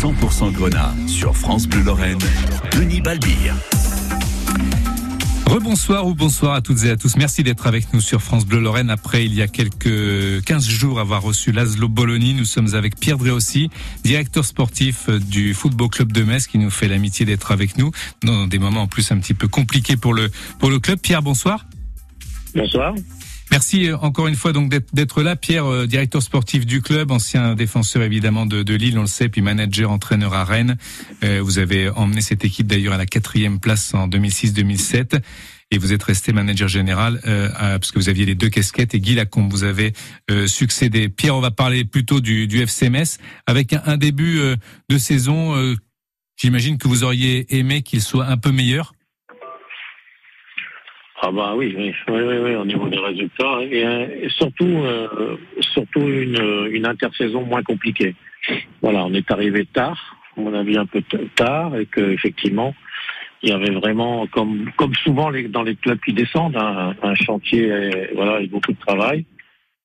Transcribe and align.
100% 0.00 0.52
Grenat 0.52 0.94
sur 1.06 1.36
France 1.36 1.68
Bleu 1.68 1.82
Lorraine, 1.82 2.16
Denis 2.72 3.02
Balbir. 3.02 3.54
Rebonsoir 5.44 6.06
ou 6.06 6.14
bonsoir 6.14 6.54
à 6.54 6.62
toutes 6.62 6.84
et 6.84 6.90
à 6.90 6.96
tous. 6.96 7.18
Merci 7.18 7.42
d'être 7.42 7.66
avec 7.66 7.92
nous 7.92 8.00
sur 8.00 8.22
France 8.22 8.46
Bleu 8.46 8.60
Lorraine. 8.60 8.88
Après, 8.88 9.26
il 9.26 9.34
y 9.34 9.42
a 9.42 9.46
quelques 9.46 10.42
15 10.42 10.66
jours 10.66 11.00
avoir 11.00 11.20
reçu 11.20 11.52
Laszlo 11.52 11.86
Bologna, 11.86 12.32
nous 12.32 12.46
sommes 12.46 12.74
avec 12.74 12.98
Pierre 12.98 13.18
Dréossi, 13.18 13.68
directeur 14.02 14.46
sportif 14.46 15.10
du 15.10 15.52
Football 15.52 15.90
Club 15.90 16.12
de 16.12 16.22
Metz, 16.22 16.46
qui 16.46 16.56
nous 16.56 16.70
fait 16.70 16.88
l'amitié 16.88 17.26
d'être 17.26 17.52
avec 17.52 17.76
nous 17.76 17.90
dans 18.22 18.46
des 18.46 18.58
moments 18.58 18.84
en 18.84 18.86
plus 18.86 19.12
un 19.12 19.18
petit 19.18 19.34
peu 19.34 19.48
compliqués 19.48 19.98
pour 19.98 20.14
le, 20.14 20.30
pour 20.58 20.70
le 20.70 20.78
club. 20.78 20.98
Pierre, 20.98 21.20
bonsoir. 21.20 21.66
Bonsoir. 22.54 22.94
Merci 23.50 23.88
euh, 23.88 23.96
encore 23.98 24.28
une 24.28 24.36
fois 24.36 24.52
donc 24.52 24.70
d'être 24.92 25.22
là, 25.22 25.34
Pierre, 25.34 25.66
euh, 25.66 25.86
directeur 25.86 26.22
sportif 26.22 26.66
du 26.66 26.82
club, 26.82 27.10
ancien 27.10 27.54
défenseur 27.54 28.02
évidemment 28.02 28.46
de, 28.46 28.62
de 28.62 28.74
Lille, 28.74 28.96
on 28.96 29.02
le 29.02 29.08
sait, 29.08 29.28
puis 29.28 29.42
manager, 29.42 29.90
entraîneur 29.90 30.34
à 30.34 30.44
Rennes. 30.44 30.76
Euh, 31.24 31.40
vous 31.42 31.58
avez 31.58 31.88
emmené 31.88 32.20
cette 32.20 32.44
équipe 32.44 32.68
d'ailleurs 32.68 32.94
à 32.94 32.98
la 32.98 33.06
quatrième 33.06 33.58
place 33.58 33.92
en 33.92 34.08
2006-2007 34.08 35.20
et 35.72 35.78
vous 35.78 35.92
êtes 35.92 36.02
resté 36.02 36.32
manager 36.32 36.68
général 36.68 37.20
euh, 37.26 37.48
parce 37.56 37.90
que 37.90 37.98
vous 37.98 38.08
aviez 38.08 38.24
les 38.24 38.36
deux 38.36 38.48
casquettes 38.50 38.94
et 38.94 39.00
Guy 39.00 39.14
Lacombe 39.14 39.50
vous 39.50 39.64
avez 39.64 39.92
succédé. 40.46 41.08
Pierre, 41.08 41.36
on 41.36 41.40
va 41.40 41.50
parler 41.50 41.84
plutôt 41.84 42.20
du, 42.20 42.46
du 42.46 42.60
FCMS 42.60 43.18
avec 43.46 43.72
un, 43.72 43.82
un 43.86 43.96
début 43.96 44.40
de 44.88 44.98
saison. 44.98 45.54
J'imagine 46.36 46.78
que 46.78 46.88
vous 46.88 47.04
auriez 47.04 47.56
aimé 47.56 47.82
qu'il 47.82 48.00
soit 48.00 48.26
un 48.26 48.36
peu 48.36 48.50
meilleur. 48.50 48.94
Ah 51.22 51.30
bah 51.30 51.52
oui, 51.54 51.74
oui, 51.76 51.94
oui, 52.08 52.38
oui, 52.44 52.54
au 52.54 52.64
niveau 52.64 52.88
des 52.88 52.98
résultats 52.98 53.60
et, 53.62 54.28
surtout, 54.30 54.64
euh, 54.64 55.36
surtout 55.60 56.00
une, 56.00 56.68
une 56.70 56.86
intersaison 56.86 57.42
moins 57.42 57.62
compliquée. 57.62 58.14
Voilà, 58.80 59.04
on 59.04 59.12
est 59.12 59.30
arrivé 59.30 59.66
tard, 59.66 60.16
on 60.38 60.54
a 60.54 60.62
vu 60.62 60.76
un 60.76 60.86
peu 60.86 61.02
tard 61.36 61.76
et 61.76 61.84
que 61.84 62.00
effectivement, 62.00 62.74
il 63.42 63.50
y 63.50 63.52
avait 63.52 63.70
vraiment, 63.70 64.26
comme 64.28 64.70
comme 64.76 64.94
souvent 64.94 65.28
les, 65.28 65.48
dans 65.48 65.62
les 65.62 65.76
clubs 65.76 66.00
qui 66.00 66.14
descendent, 66.14 66.56
un, 66.56 66.94
un 67.02 67.14
chantier, 67.14 68.08
voilà, 68.14 68.40
et 68.40 68.46
beaucoup 68.46 68.72
de 68.72 68.78
travail. 68.78 69.26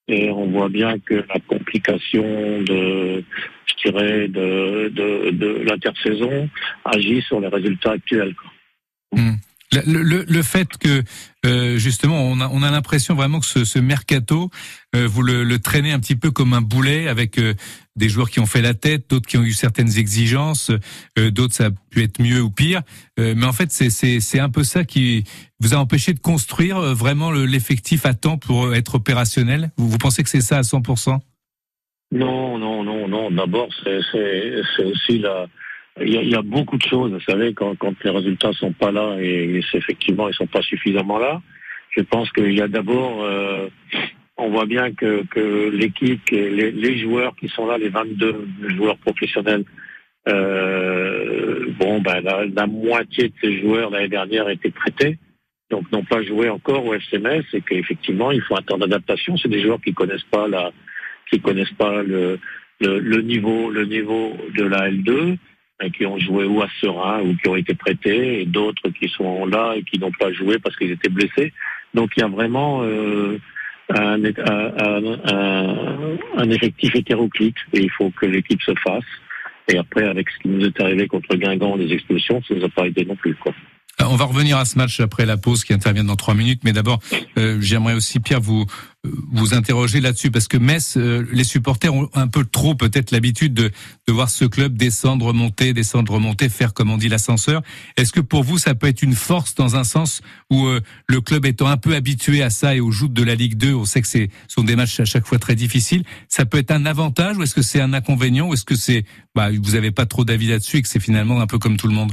Et 0.08 0.30
on 0.30 0.48
voit 0.48 0.70
bien 0.70 1.00
que 1.00 1.16
la 1.16 1.40
complication 1.48 2.62
de, 2.62 3.24
je 3.66 3.90
dirais, 3.90 4.28
de, 4.28 4.90
de, 4.90 5.32
de 5.32 5.64
l'intersaison 5.64 6.50
agit 6.86 7.22
sur 7.24 7.40
les 7.40 7.48
résultats 7.48 7.92
actuels. 7.92 8.36
Quoi. 8.36 8.52
Mmh. 9.20 9.36
Le, 9.86 10.42
fait 10.42 10.78
que 10.78 11.04
euh, 11.46 11.78
justement 11.78 12.22
on 12.22 12.40
a, 12.40 12.50
on 12.50 12.64
a 12.64 12.72
l'impression 12.72 13.16
vraiment 13.16 13.40
que 13.40 13.46
ce, 13.46 13.80
mercato 13.80 14.50
euh, 14.96 15.08
vous 15.08 15.22
le, 15.22 15.60
traînez 15.60 15.92
un 15.92 16.00
petit 16.00 16.16
peu 16.16 16.32
comme 16.32 16.54
un 16.54 16.62
boulet 16.62 17.08
avec 17.08 17.38
euh, 17.38 17.54
des 17.96 18.10
joueurs 18.10 18.30
qui 18.30 18.40
ont 18.40 18.46
fait 18.46 18.62
la 18.62 18.74
tête, 18.74 19.10
d'autres 19.10 19.28
qui 19.28 19.38
ont 19.38 19.44
eu 19.44 19.54
certaines 19.54 19.98
exigences, 19.98 20.72
d'autres 21.18 21.54
ça 21.54 21.68
a 21.68 21.70
pu 21.90 22.04
être 22.04 22.22
mieux 22.22 22.42
ou 22.42 22.50
pire. 22.50 22.82
mais 23.18 23.46
en 23.46 23.54
fait 23.54 23.72
c'est 23.72 24.40
un 24.40 24.50
peu 24.50 24.64
ça 24.64 24.84
qui 24.84 25.24
vous 25.62 25.74
a 25.74 25.78
empêché 25.78 26.14
de 26.14 26.20
construire 26.20 26.80
vraiment 26.94 27.32
l'effectif 27.32 28.06
à 28.06 28.14
temps 28.14 28.38
pour 28.38 28.76
être 28.76 28.96
opérationnel. 28.96 29.72
Vous, 29.78 29.98
pensez 29.98 30.24
que 30.24 30.30
c'est 30.30 30.42
ça 30.42 30.58
à 30.58 30.62
100% 30.62 31.20
Non 32.12 32.58
non 32.58 32.84
non 32.84 33.08
non. 33.08 33.32
D'abord 33.32 33.70
c'est 33.82 34.84
aussi 34.84 35.20
la 35.20 35.48
il 36.02 36.14
y, 36.14 36.18
a, 36.18 36.22
il 36.22 36.30
y, 36.30 36.36
a, 36.36 36.42
beaucoup 36.42 36.78
de 36.78 36.84
choses, 36.84 37.12
vous 37.12 37.20
savez, 37.22 37.54
quand, 37.54 37.76
quand 37.78 37.94
les 38.04 38.10
résultats 38.10 38.52
sont 38.54 38.74
pas 38.74 38.92
là 38.92 39.16
et, 39.20 39.60
et 39.60 39.78
effectivement 39.78 40.28
ils 40.28 40.36
sont 40.36 40.48
pas 40.48 40.62
suffisamment 40.62 41.20
là. 41.20 41.42
Je 41.96 42.02
pense 42.02 42.30
qu'il 42.32 42.54
y 42.54 42.62
a 42.62 42.68
d'abord, 42.68 43.24
euh, 43.24 43.70
on 44.36 44.50
voit 44.50 44.66
bien 44.66 44.92
que, 44.94 45.24
que 45.28 45.70
l'équipe, 45.70 46.30
les, 46.30 46.72
les, 46.72 46.98
joueurs 46.98 47.34
qui 47.38 47.48
sont 47.48 47.66
là, 47.66 47.78
les 47.78 47.88
22 47.88 48.48
joueurs 48.76 48.98
professionnels, 48.98 49.64
euh, 50.28 51.68
bon, 51.80 52.02
ben 52.02 52.20
la, 52.22 52.46
la, 52.46 52.68
moitié 52.68 53.30
de 53.30 53.34
ces 53.42 53.62
joueurs 53.62 53.92
l'année 53.92 54.10
dernière 54.10 54.50
étaient 54.50 54.72
prêtés, 54.72 55.18
donc 55.70 55.90
n'ont 55.94 56.04
pas 56.04 56.22
joué 56.24 56.50
encore 56.50 56.86
au 56.86 56.94
FCMS 56.94 57.44
et 57.54 57.62
qu'effectivement 57.62 58.32
il 58.32 58.42
faut 58.42 58.58
un 58.58 58.62
temps 58.62 58.78
d'adaptation. 58.78 59.38
C'est 59.38 59.48
des 59.48 59.62
joueurs 59.62 59.80
qui 59.80 59.94
connaissent 59.94 60.30
pas 60.30 60.50
la, 60.50 60.74
qui 61.32 61.40
connaissent 61.40 61.74
pas 61.78 62.04
le, 62.04 62.40
le, 62.82 63.00
le 63.00 63.22
niveau, 63.22 63.70
le 63.70 63.86
niveau 63.86 64.36
de 64.58 64.64
la 64.64 64.90
L2 64.90 65.38
qui 65.94 66.06
ont 66.06 66.18
joué 66.18 66.46
ou 66.46 66.62
à 66.62 66.68
Serein 66.82 67.22
ou 67.22 67.36
qui 67.36 67.50
ont 67.50 67.56
été 67.56 67.74
prêtés, 67.76 68.42
et 68.42 68.46
d'autres 68.46 68.90
qui 68.90 69.10
sont 69.10 69.46
là 69.46 69.74
et 69.76 69.84
qui 69.84 70.00
n'ont 70.00 70.12
pas 70.12 70.32
joué 70.32 70.58
parce 70.60 70.76
qu'ils 70.78 70.92
étaient 70.92 71.10
blessés. 71.10 71.54
Donc 71.94 72.12
il 72.16 72.22
y 72.22 72.24
a 72.24 72.28
vraiment 72.28 72.84
euh, 72.84 73.38
un, 73.90 74.24
un, 74.24 75.18
un, 75.26 76.18
un, 76.38 76.50
effectif 76.50 76.96
hétéroclite 76.96 77.58
et 77.74 77.82
il 77.82 77.92
faut 77.92 78.10
que 78.12 78.26
l'équipe 78.26 78.62
se 78.62 78.74
fasse. 78.84 79.04
Et 79.68 79.78
après, 79.78 80.08
avec 80.08 80.30
ce 80.30 80.40
qui 80.40 80.50
nous 80.50 80.66
est 80.66 80.80
arrivé 80.80 81.08
contre 81.08 81.36
Guingamp, 81.36 81.76
les 81.76 81.92
expulsions, 81.92 82.42
ça 82.44 82.54
nous 82.54 82.64
a 82.64 82.70
pas 82.70 82.86
aidé 82.86 83.04
non 83.04 83.16
plus. 83.16 83.36
Quoi. 83.36 83.54
Euh, 84.02 84.06
on 84.10 84.16
va 84.16 84.26
revenir 84.26 84.58
à 84.58 84.66
ce 84.66 84.78
match 84.78 85.00
après 85.00 85.26
la 85.26 85.38
pause 85.38 85.64
qui 85.64 85.74
intervient 85.74 86.04
dans 86.04 86.16
trois 86.16 86.34
minutes, 86.34 86.62
mais 86.64 86.74
d'abord, 86.74 87.00
euh, 87.38 87.58
j'aimerais 87.62 87.94
aussi 87.94 88.20
Pierre 88.20 88.42
vous 88.42 88.66
vous 89.32 89.54
interroger 89.54 90.02
là-dessus 90.02 90.32
parce 90.32 90.48
que 90.48 90.58
Metz, 90.58 90.98
euh, 90.98 91.28
les 91.32 91.44
supporters 91.44 91.94
ont 91.94 92.10
un 92.16 92.28
peu 92.28 92.44
trop 92.44 92.74
peut-être 92.74 93.12
l'habitude 93.12 93.54
de, 93.54 93.72
de 94.08 94.14
voir 94.14 94.32
ce 94.32 94.46
club 94.46 94.76
descendre, 94.76 95.32
monter, 95.32 95.74
descendre, 95.74 96.14
remonter, 96.14 96.50
faire 96.50 96.74
comme 96.74 96.90
on 96.90 96.98
dit 96.98 97.08
l'ascenseur. 97.08 97.62
Est-ce 97.98 98.12
que 98.12 98.20
pour 98.20 98.44
vous 98.44 98.58
ça 98.58 98.74
peut 98.74 98.88
être 98.88 99.04
une 99.04 99.14
force 99.14 99.54
dans 99.54 99.76
un 99.76 99.84
sens 99.84 100.22
où 100.50 100.68
le 101.08 101.22
club 101.22 101.46
étant 101.46 101.68
un 101.68 101.78
peu 101.78 101.94
habitué 101.94 102.42
à 102.42 102.50
ça 102.50 102.76
et 102.76 102.80
aux 102.80 102.90
joutes 102.90 103.14
de 103.14 103.22
la 103.22 103.36
Ligue 103.36 103.58
2, 103.58 103.76
on 103.76 103.86
sait 103.86 104.02
que 104.02 104.08
c'est 104.08 104.32
sont 104.48 104.64
des 104.64 104.76
matchs 104.76 105.00
à 105.00 105.06
chaque 105.06 105.28
fois 105.28 105.38
très 105.38 105.54
difficiles, 105.54 106.04
ça 106.28 106.46
peut 106.46 106.58
être 106.58 106.72
un 106.72 106.88
avantage 106.88 107.38
ou 107.38 107.44
est-ce 107.44 107.54
que 107.54 107.62
c'est 107.62 107.82
un 107.82 107.94
inconvénient 107.94 108.48
ou 108.48 108.56
est-ce 108.56 108.66
que 108.66 108.76
c'est 108.76 109.06
bah 109.36 109.50
vous 109.52 109.76
avez 109.76 109.92
pas 109.92 110.08
trop 110.08 110.26
d'avis 110.26 110.48
là-dessus 110.48 110.78
et 110.78 110.82
que 110.82 110.88
c'est 110.88 111.00
finalement 111.00 111.42
un 111.42 111.48
peu 111.48 111.60
comme 111.60 111.78
tout 111.78 111.88
le 111.88 111.94
monde? 111.94 112.12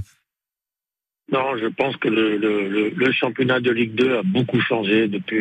Non, 1.33 1.57
je 1.57 1.67
pense 1.67 1.97
que 1.97 2.09
le, 2.09 2.37
le, 2.37 2.91
le, 2.95 3.13
championnat 3.13 3.59
de 3.59 3.71
Ligue 3.71 3.95
2 3.95 4.17
a 4.19 4.23
beaucoup 4.23 4.61
changé 4.61 5.09
depuis, 5.09 5.41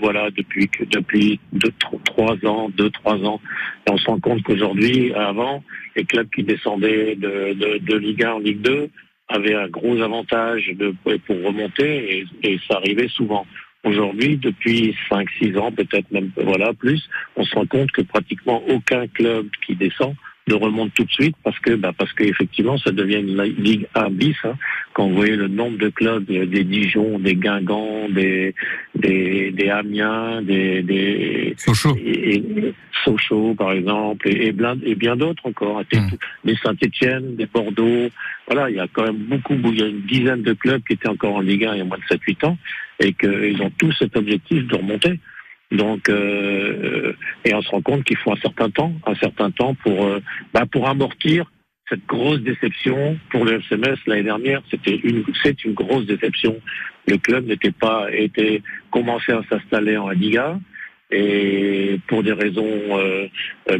voilà, 0.00 0.28
depuis, 0.32 0.68
depuis 0.90 1.38
deux, 1.52 1.70
trois 2.04 2.36
ans, 2.44 2.68
deux, 2.70 2.90
trois 2.90 3.16
ans. 3.24 3.40
Et 3.86 3.92
on 3.92 3.96
se 3.96 4.06
rend 4.06 4.18
compte 4.18 4.42
qu'aujourd'hui, 4.42 5.14
avant, 5.14 5.62
les 5.94 6.04
clubs 6.04 6.28
qui 6.34 6.42
descendaient 6.42 7.14
de, 7.14 7.54
de, 7.54 7.78
de, 7.78 7.96
Ligue 7.96 8.24
1 8.24 8.32
en 8.32 8.38
Ligue 8.40 8.60
2 8.62 8.88
avaient 9.28 9.54
un 9.54 9.68
gros 9.68 10.00
avantage 10.00 10.66
de, 10.74 10.92
pour 11.04 11.42
remonter 11.44 12.18
et, 12.18 12.26
et 12.42 12.60
ça 12.68 12.78
arrivait 12.78 13.08
souvent. 13.08 13.46
Aujourd'hui, 13.84 14.36
depuis 14.36 14.96
5-6 15.08 15.56
ans, 15.58 15.70
peut-être 15.70 16.10
même 16.10 16.32
voilà 16.36 16.72
plus, 16.74 17.08
on 17.36 17.44
se 17.44 17.54
rend 17.54 17.66
compte 17.66 17.92
que 17.92 18.02
pratiquement 18.02 18.64
aucun 18.68 19.06
club 19.06 19.46
qui 19.64 19.76
descend 19.76 20.16
ne 20.50 20.54
remonte 20.54 20.92
tout 20.94 21.04
de 21.04 21.10
suite 21.10 21.36
parce 21.42 21.58
que 21.60 21.74
bah 21.74 21.92
parce 21.96 22.12
qu'effectivement 22.12 22.76
ça 22.78 22.90
devient 22.90 23.20
une 23.20 23.42
ligue 23.42 23.86
1 23.94 24.10
bis 24.10 24.36
hein. 24.44 24.54
quand 24.92 25.08
vous 25.08 25.14
voyez 25.14 25.36
le 25.36 25.48
nombre 25.48 25.78
de 25.78 25.88
clubs 25.88 26.24
des 26.24 26.64
Dijon 26.64 27.18
des 27.18 27.34
Guingamp 27.34 28.08
des 28.10 28.54
des, 28.94 29.50
des 29.52 29.68
Amiens 29.68 30.42
des 30.42 30.82
des 30.82 31.54
Sochaux 31.56 31.96
et, 31.96 32.42
Sochaux 33.04 33.54
par 33.54 33.72
exemple 33.72 34.28
et, 34.28 34.48
et, 34.48 34.54
et 34.84 34.94
bien 34.94 35.16
d'autres 35.16 35.46
encore 35.46 35.80
mmh. 35.80 36.08
des 36.44 36.56
Saint-Étienne 36.56 37.36
des 37.36 37.46
Bordeaux 37.46 38.08
voilà 38.46 38.70
il 38.70 38.76
y 38.76 38.80
a 38.80 38.86
quand 38.92 39.04
même 39.04 39.16
beaucoup 39.16 39.54
il 39.54 39.80
y 39.80 39.82
a 39.82 39.86
une 39.86 40.02
dizaine 40.02 40.42
de 40.42 40.52
clubs 40.52 40.82
qui 40.82 40.94
étaient 40.94 41.08
encore 41.08 41.36
en 41.36 41.40
Ligue 41.40 41.64
1 41.64 41.74
il 41.74 41.78
y 41.78 41.80
a 41.82 41.84
moins 41.84 41.98
de 41.98 42.04
7 42.08 42.20
8 42.22 42.44
ans 42.44 42.58
et 42.98 43.12
qu'ils 43.14 43.62
ont 43.62 43.70
tous 43.78 43.92
cet 43.98 44.16
objectif 44.16 44.66
de 44.66 44.76
remonter 44.76 45.18
donc, 45.70 46.08
euh, 46.08 47.12
et 47.44 47.54
on 47.54 47.62
se 47.62 47.70
rend 47.70 47.82
compte 47.82 48.04
qu'il 48.04 48.16
faut 48.16 48.32
un 48.32 48.40
certain 48.40 48.70
temps, 48.70 48.92
un 49.06 49.14
certain 49.14 49.50
temps 49.50 49.74
pour, 49.74 50.04
euh, 50.04 50.20
bah, 50.52 50.64
pour 50.70 50.88
amortir 50.88 51.50
cette 51.88 52.04
grosse 52.06 52.40
déception 52.40 53.18
pour 53.30 53.44
le 53.44 53.60
FCMS 53.60 53.96
l'année 54.06 54.22
dernière. 54.22 54.62
C'était 54.70 54.96
une, 54.96 55.24
c'est 55.42 55.64
une 55.64 55.74
grosse 55.74 56.06
déception. 56.06 56.56
Le 57.06 57.18
club 57.18 57.46
n'était 57.46 57.72
pas, 57.72 58.06
était 58.12 58.62
commencé 58.90 59.32
à 59.32 59.42
s'installer 59.48 59.96
en 59.96 60.10
Liga. 60.10 60.58
Et 61.12 61.98
pour 62.06 62.22
des 62.22 62.32
raisons 62.32 62.64
euh, 62.96 63.26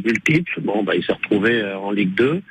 multiples, 0.04 0.60
bon, 0.62 0.82
bah, 0.82 0.96
il 0.96 1.04
s'est 1.04 1.12
retrouvé 1.12 1.62
en 1.74 1.92
Ligue 1.92 2.14
2. 2.14 2.42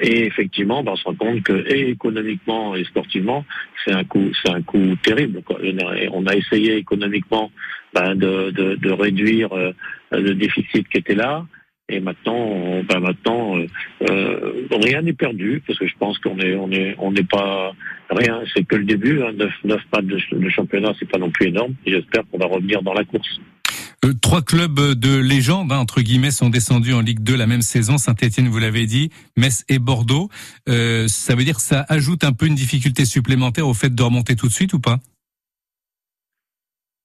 Et 0.00 0.26
effectivement, 0.26 0.82
ben, 0.82 0.92
on 0.92 0.96
se 0.96 1.04
rend 1.04 1.14
compte 1.14 1.42
que 1.42 1.52
et 1.72 1.90
économiquement 1.90 2.74
et 2.74 2.84
sportivement, 2.84 3.44
c'est 3.84 3.92
un 3.92 4.04
coup, 4.04 4.30
c'est 4.42 4.50
un 4.50 4.62
coup 4.62 4.96
terrible. 5.02 5.42
Quoi. 5.42 5.58
On 6.12 6.26
a 6.26 6.34
essayé 6.36 6.76
économiquement 6.76 7.50
ben, 7.94 8.14
de, 8.14 8.50
de, 8.50 8.74
de, 8.76 8.90
réduire 8.90 9.52
euh, 9.52 9.72
le 10.12 10.34
déficit 10.34 10.88
qui 10.88 10.98
était 10.98 11.14
là. 11.14 11.46
Et 11.88 12.00
maintenant, 12.00 12.82
ben 12.88 12.98
maintenant, 13.00 13.58
euh, 13.58 13.66
euh, 14.08 14.62
rien 14.70 15.02
n'est 15.02 15.12
perdu 15.12 15.62
parce 15.66 15.78
que 15.78 15.86
je 15.86 15.94
pense 15.98 16.18
qu'on 16.18 16.38
est, 16.38 16.54
on 16.56 16.70
est, 16.72 16.94
on 16.98 17.12
n'est 17.12 17.24
pas 17.24 17.72
rien. 18.10 18.42
C'est 18.54 18.66
que 18.66 18.76
le 18.76 18.84
début. 18.84 19.22
Hein, 19.22 19.32
neuf, 19.34 19.52
neuf 19.64 19.82
pas 19.90 20.00
de, 20.00 20.18
de 20.32 20.48
championnat, 20.48 20.94
c'est 20.98 21.10
pas 21.10 21.18
non 21.18 21.30
plus 21.30 21.48
énorme. 21.48 21.74
J'espère 21.86 22.22
qu'on 22.30 22.38
va 22.38 22.46
revenir 22.46 22.82
dans 22.82 22.94
la 22.94 23.04
course. 23.04 23.38
Euh, 24.04 24.12
trois 24.20 24.42
clubs 24.42 24.92
de 24.92 25.16
légende, 25.16 25.72
hein, 25.72 25.78
entre 25.78 26.02
guillemets, 26.02 26.30
sont 26.30 26.50
descendus 26.50 26.92
en 26.92 27.00
Ligue 27.00 27.20
2 27.20 27.36
la 27.36 27.46
même 27.46 27.62
saison. 27.62 27.96
Saint-Etienne, 27.96 28.48
vous 28.48 28.58
l'avez 28.58 28.86
dit, 28.86 29.10
Metz 29.36 29.64
et 29.68 29.78
Bordeaux. 29.78 30.28
Euh, 30.68 31.08
ça 31.08 31.34
veut 31.34 31.44
dire 31.44 31.56
que 31.56 31.62
ça 31.62 31.86
ajoute 31.88 32.22
un 32.24 32.32
peu 32.32 32.46
une 32.46 32.54
difficulté 32.54 33.06
supplémentaire 33.06 33.66
au 33.66 33.74
fait 33.74 33.94
de 33.94 34.02
remonter 34.02 34.36
tout 34.36 34.48
de 34.48 34.52
suite 34.52 34.74
ou 34.74 34.80
pas? 34.80 35.00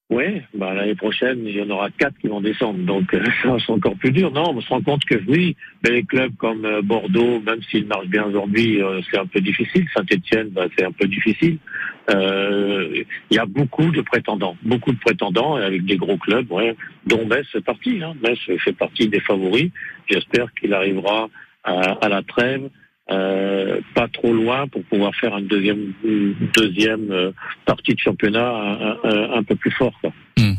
Oui, 0.10 0.42
bah, 0.56 0.74
l'année 0.74 0.96
prochaine, 0.96 1.46
il 1.46 1.56
y 1.56 1.62
en 1.62 1.70
aura 1.70 1.92
quatre 1.92 2.18
qui 2.18 2.28
vont 2.28 2.42
descendre, 2.42 2.80
donc 2.80 3.14
euh, 3.14 3.24
ça 3.44 3.60
sera 3.60 3.74
encore 3.74 3.96
plus 3.96 4.12
dur. 4.12 4.32
Non, 4.32 4.56
on 4.56 4.62
se 4.62 4.70
rend 4.70 4.82
compte 4.82 5.06
que 5.06 5.22
oui, 5.28 5.56
mais 5.84 5.92
les 5.92 6.04
clubs 6.04 6.36
comme 6.38 6.66
euh, 6.66 6.82
Bordeaux, 6.82 7.40
même 7.42 7.62
s'ils 7.70 7.86
marchent 7.86 8.08
bien 8.08 8.24
aujourd'hui, 8.26 8.82
euh, 8.82 9.02
c'est 9.12 9.20
un 9.20 9.28
peu 9.28 9.40
difficile. 9.40 9.86
Saint-Etienne, 9.96 10.50
bah, 10.50 10.66
c'est 10.76 10.86
un 10.86 10.92
peu 10.92 11.08
difficile. 11.08 11.60
Il 12.12 13.06
y 13.30 13.38
a 13.38 13.46
beaucoup 13.46 13.92
de 13.92 14.02
prétendants, 14.02 14.58
beaucoup 14.64 14.92
de 14.92 14.98
prétendants 14.98 15.56
avec 15.56 15.86
des 15.86 15.96
gros 15.96 16.18
clubs, 16.18 16.52
ouais, 16.52 16.76
dont 17.06 17.24
Metz 17.28 17.46
fait 17.52 17.62
partie. 17.62 18.02
Hein. 18.02 18.16
Metz 18.24 18.40
fait 18.64 18.74
partie 18.74 19.08
des 19.10 19.20
favoris. 19.20 19.70
J'espère 20.10 20.52
qu'il 20.56 20.74
arrivera 20.74 21.30
à 21.64 22.10
la 22.10 22.24
trêve 22.24 22.72
euh, 23.12 23.82
pas 23.96 24.08
trop 24.08 24.34
loin 24.34 24.68
pour 24.68 24.84
pouvoir 24.84 25.16
faire 25.16 25.38
une 25.38 25.48
deuxième, 25.48 25.94
deuxième 26.56 27.12
euh, 27.12 27.32
partie 27.66 27.94
de 27.94 28.00
championnat 28.00 28.98
un, 29.04 29.44
peu 29.44 29.56
plus 29.56 29.72
fort. 29.72 30.00
Hmm. 30.38 30.54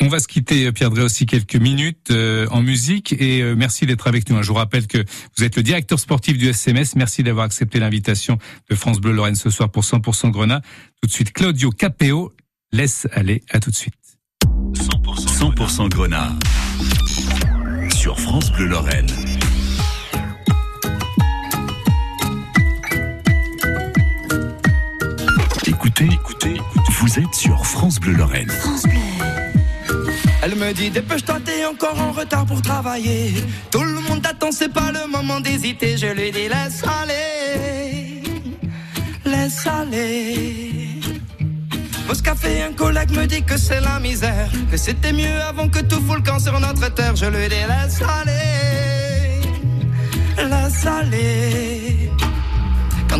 On, 0.00 0.08
va 0.08 0.20
se 0.20 0.28
quitter, 0.28 0.72
Pierre 0.72 0.90
Drey, 0.90 1.02
aussi 1.02 1.26
quelques 1.26 1.56
minutes 1.56 2.10
euh, 2.10 2.46
en 2.50 2.62
musique 2.62 3.12
et 3.20 3.42
merci 3.54 3.84
d'être 3.84 4.06
avec 4.06 4.30
nous. 4.30 4.42
Je 4.42 4.48
vous 4.48 4.54
rappelle 4.54 4.86
que 4.86 4.98
vous 5.36 5.44
êtes 5.44 5.56
le 5.56 5.62
directeur 5.62 5.98
sportif 5.98 6.38
du 6.38 6.48
SMS. 6.48 6.96
Merci 6.96 7.22
d'avoir 7.22 7.44
accepté 7.44 7.78
l'invitation 7.78 8.38
de 8.70 8.74
France 8.74 9.00
Bleu 9.00 9.12
Lorraine 9.12 9.34
ce 9.34 9.50
soir 9.50 9.70
pour 9.70 9.82
100% 9.82 10.30
Grenat. 10.30 10.62
Tout 11.02 11.08
de 11.08 11.12
suite, 11.12 11.32
Claudio 11.32 11.70
Capéo 11.70 12.32
laisse 12.72 13.06
aller. 13.12 13.42
À 13.50 13.60
tout 13.60 13.70
de 13.70 13.76
suite. 13.76 13.94
100%, 14.72 15.68
100 15.68 15.88
Grenat 15.88 16.32
sur 17.90 18.18
France 18.20 18.52
Bleu 18.52 18.66
Lorraine. 18.66 19.08
Écoutez, 25.98 26.14
écoutez, 26.14 26.60
vous 27.00 27.18
êtes 27.18 27.34
sur 27.34 27.64
France 27.64 27.98
Bleu 27.98 28.12
Lorraine. 28.12 28.50
France 28.50 28.82
Bleu. 28.82 28.98
Elle 30.42 30.54
me 30.56 30.72
dit 30.74 30.90
dépêche-toi, 30.90 31.38
t'es 31.42 31.64
encore 31.64 31.98
en 31.98 32.12
retard 32.12 32.44
pour 32.44 32.60
travailler. 32.60 33.32
Tout 33.70 33.82
le 33.82 34.00
monde 34.00 34.20
t'attend, 34.20 34.52
c'est 34.52 34.68
pas 34.68 34.92
le 34.92 35.10
moment 35.10 35.40
d'hésiter. 35.40 35.96
Je 35.96 36.08
lui 36.08 36.30
dis 36.32 36.48
laisse 36.48 36.82
aller, 36.84 38.22
laisse 39.24 39.66
aller. 39.66 41.00
Au 42.10 42.14
café, 42.22 42.62
un 42.62 42.74
collègue 42.74 43.12
me 43.12 43.24
dit 43.24 43.42
que 43.42 43.56
c'est 43.56 43.80
la 43.80 43.98
misère, 43.98 44.50
que 44.70 44.76
c'était 44.76 45.14
mieux 45.14 45.40
avant 45.48 45.70
que 45.70 45.78
tout 45.78 46.02
fout 46.02 46.16
le 46.16 46.22
camp 46.22 46.38
sur 46.38 46.60
notre 46.60 46.92
terre. 46.92 47.16
Je 47.16 47.24
lui 47.24 47.48
dis 47.48 47.54
laisse 47.54 48.02
aller, 48.02 49.40
laisse 50.36 50.84
aller. 50.84 52.05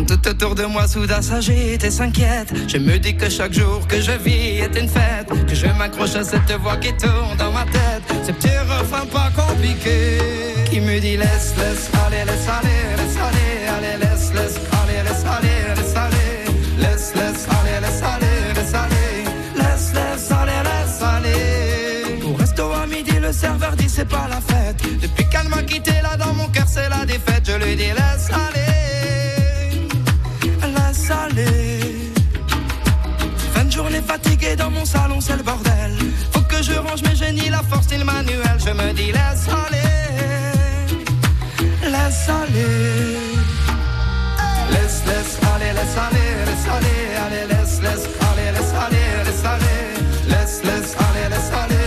Tout 0.05 0.27
autour 0.27 0.55
de 0.55 0.63
moi 0.63 0.87
soudain 0.87 1.21
s'agite 1.21 1.83
et 1.83 1.89
s'inquiète, 1.91 2.53
je 2.67 2.77
me 2.77 2.97
dis 2.97 3.15
que 3.15 3.29
chaque 3.29 3.53
jour 3.53 3.85
que 3.87 3.99
je 3.99 4.11
vis 4.11 4.59
est 4.59 4.79
une 4.79 4.87
fête, 4.87 5.27
que 5.47 5.55
je 5.55 5.65
m'accroche 5.77 6.15
à 6.15 6.23
cette 6.23 6.51
voix 6.61 6.77
qui 6.77 6.93
tourne 6.93 7.35
dans 7.37 7.51
ma 7.51 7.65
tête, 7.65 8.03
ce 8.25 8.31
petit 8.31 8.57
refrain 8.57 9.05
pas 9.07 9.31
compliqué, 9.35 10.19
qui 10.69 10.79
me 10.79 10.99
dit 10.99 11.17
laisse, 11.17 11.53
laisse, 11.57 11.89
aller, 12.05 12.23
laisse 12.25 12.47
aller, 12.47 12.95
laisse 12.95 13.17
aller, 13.17 13.67
allez, 13.75 13.97
laisse, 13.99 14.33
laisse, 14.33 14.59
aller, 14.79 15.03
laisse 15.03 15.25
aller, 15.25 15.75
laisse 15.75 15.95
aller, 15.95 16.29
laisse, 16.77 17.13
laisse, 17.15 17.47
aller, 17.49 17.81
laisse 17.81 18.03
aller, 18.03 18.53
laisse 18.55 18.73
aller, 18.73 19.23
laisse, 19.55 19.93
laisse, 19.93 20.31
aller, 20.31 20.61
laisse 20.69 21.01
aller. 21.01 22.23
Au 22.23 22.33
resto 22.35 22.71
à 22.71 22.85
midi, 22.85 23.19
le 23.19 23.33
serveur 23.33 23.75
dit 23.75 23.89
c'est 23.89 24.07
pas 24.07 24.27
la 24.29 24.41
fête, 24.41 24.81
depuis 25.01 25.27
qu'elle 25.27 25.49
m'a 25.49 25.63
quitté 25.63 25.93
là 26.03 26.15
dans 26.17 26.33
mon 26.33 26.47
cœur 26.47 26.67
c'est 26.67 26.87
la 26.87 27.05
défaite, 27.05 27.43
je 27.45 27.65
lui 27.65 27.75
dis 27.75 27.87
laisse 27.87 28.29
aller. 28.31 28.76
Fin 33.53 33.65
de 33.65 33.71
journée 33.71 34.01
fatiguée 34.01 34.55
dans 34.55 34.71
mon 34.71 34.85
salon, 34.85 35.21
c'est 35.21 35.37
le 35.37 35.43
bordel. 35.43 35.93
Faut 36.31 36.41
que 36.41 36.63
je 36.63 36.73
range 36.73 37.03
mes 37.03 37.15
génies, 37.15 37.49
la 37.49 37.61
force 37.63 37.91
et 37.91 37.97
le 37.97 38.05
manuel. 38.05 38.57
Je 38.65 38.71
me 38.71 38.93
dis, 38.93 39.11
laisse 39.11 39.47
aller, 39.47 39.91
laisse 41.83 42.29
aller. 42.29 43.17
Laisse, 44.71 45.03
laisse 45.05 45.37
aller, 45.53 45.71
laisse 45.73 45.97
aller, 46.05 46.29
laisse 46.47 46.67
aller, 46.75 46.99
allez, 47.25 47.45
laisse, 47.53 47.81
laisse 47.81 48.07
aller, 48.27 48.51
laisse 48.51 48.73
aller, 48.73 49.07
laisse 49.25 49.45
aller. 49.45 49.87
Laisse, 50.27 50.59
aller, 50.59 50.71
laisse 50.71 50.95
aller, 50.97 51.29
laisse 51.29 51.51
aller. 51.53 51.86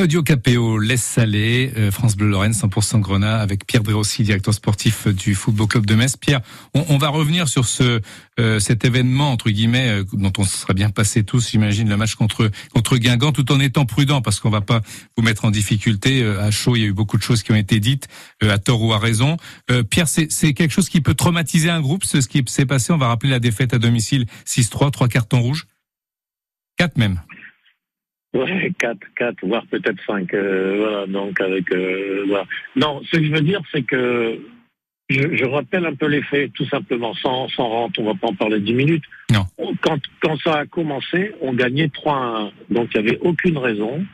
Claudio 0.00 0.22
Capéo 0.22 0.78
laisse 0.78 1.18
aller, 1.18 1.72
euh, 1.76 1.90
France 1.90 2.16
Bleu 2.16 2.30
Lorraine 2.30 2.52
100% 2.52 3.00
Grenat 3.00 3.38
avec 3.38 3.66
Pierre 3.66 3.82
Drossi, 3.82 4.22
directeur 4.22 4.54
sportif 4.54 5.06
du 5.06 5.34
Football 5.34 5.66
Club 5.66 5.84
de 5.84 5.94
Metz. 5.94 6.16
Pierre, 6.16 6.40
on, 6.72 6.96
va 6.96 7.08
revenir 7.08 7.48
sur 7.48 7.66
ce 7.66 8.00
euh, 8.38 8.60
cet 8.60 8.86
événement 8.86 9.30
entre 9.30 9.50
guillemets 9.50 9.90
euh, 9.90 10.04
dont 10.14 10.32
on 10.38 10.44
sera 10.44 10.72
bien 10.72 10.88
passé 10.88 11.22
tous, 11.22 11.50
j'imagine, 11.50 11.86
le 11.86 11.98
match 11.98 12.14
contre 12.14 12.50
contre 12.72 12.96
Guingamp, 12.96 13.32
tout 13.32 13.52
en 13.52 13.60
étant 13.60 13.84
prudent 13.84 14.22
parce 14.22 14.40
qu'on 14.40 14.48
va 14.48 14.62
pas 14.62 14.80
vous 15.18 15.22
mettre 15.22 15.44
en 15.44 15.50
difficulté. 15.50 16.24
à 16.24 16.50
chaud, 16.50 16.76
il 16.76 16.80
y 16.80 16.84
a 16.84 16.88
eu 16.88 16.94
beaucoup 16.94 17.18
de 17.18 17.22
choses 17.22 17.42
qui 17.42 17.52
ont 17.52 17.56
été 17.56 17.78
dites 17.78 18.08
à 18.40 18.56
tort 18.56 18.80
ou 18.80 18.94
à 18.94 18.98
raison. 18.98 19.36
Pierre, 19.90 20.08
c'est 20.08 20.54
quelque 20.54 20.72
chose 20.72 20.88
qui 20.88 21.02
peut 21.02 21.12
traumatiser 21.12 21.68
un 21.68 21.82
groupe, 21.82 22.06
ce 22.06 22.16
qui 22.26 22.42
s'est 22.46 22.64
passé? 22.64 22.94
On 22.94 22.96
va 22.96 23.08
rappeler 23.08 23.28
la 23.28 23.38
défaite 23.38 23.74
à 23.74 23.78
domicile 23.78 24.24
6-3, 24.46 24.92
trois 24.92 25.08
cartons 25.08 25.42
rouges, 25.42 25.66
quatre 26.78 26.96
même. 26.96 27.20
Ouais, 28.32 28.70
quatre, 28.78 29.00
quatre, 29.16 29.44
voire 29.44 29.66
peut-être 29.66 30.00
cinq. 30.06 30.32
Euh, 30.34 30.76
voilà, 30.78 31.06
donc 31.06 31.40
avec 31.40 31.72
euh, 31.72 32.24
voilà. 32.28 32.44
Non, 32.76 33.00
ce 33.04 33.16
que 33.16 33.24
je 33.24 33.32
veux 33.32 33.40
dire, 33.40 33.60
c'est 33.72 33.82
que 33.82 34.38
je, 35.08 35.36
je, 35.36 35.44
rappelle 35.44 35.84
un 35.84 35.94
peu 35.94 36.06
les 36.06 36.22
faits, 36.22 36.52
tout 36.52 36.66
simplement, 36.66 37.12
sans, 37.14 37.48
sans 37.48 37.68
rentrer, 37.68 38.02
on 38.02 38.06
va 38.06 38.14
pas 38.14 38.28
en 38.28 38.34
parler 38.34 38.60
dix 38.60 38.74
minutes. 38.74 39.02
Non. 39.32 39.44
Quand, 39.80 39.98
quand 40.20 40.40
ça 40.40 40.58
a 40.58 40.66
commencé, 40.66 41.32
on 41.40 41.52
gagnait 41.52 41.88
3-1. 41.88 42.52
Donc 42.70 42.90
il 42.94 43.02
n'y 43.02 43.08
avait 43.08 43.18
aucune 43.20 43.58
raison. 43.58 44.04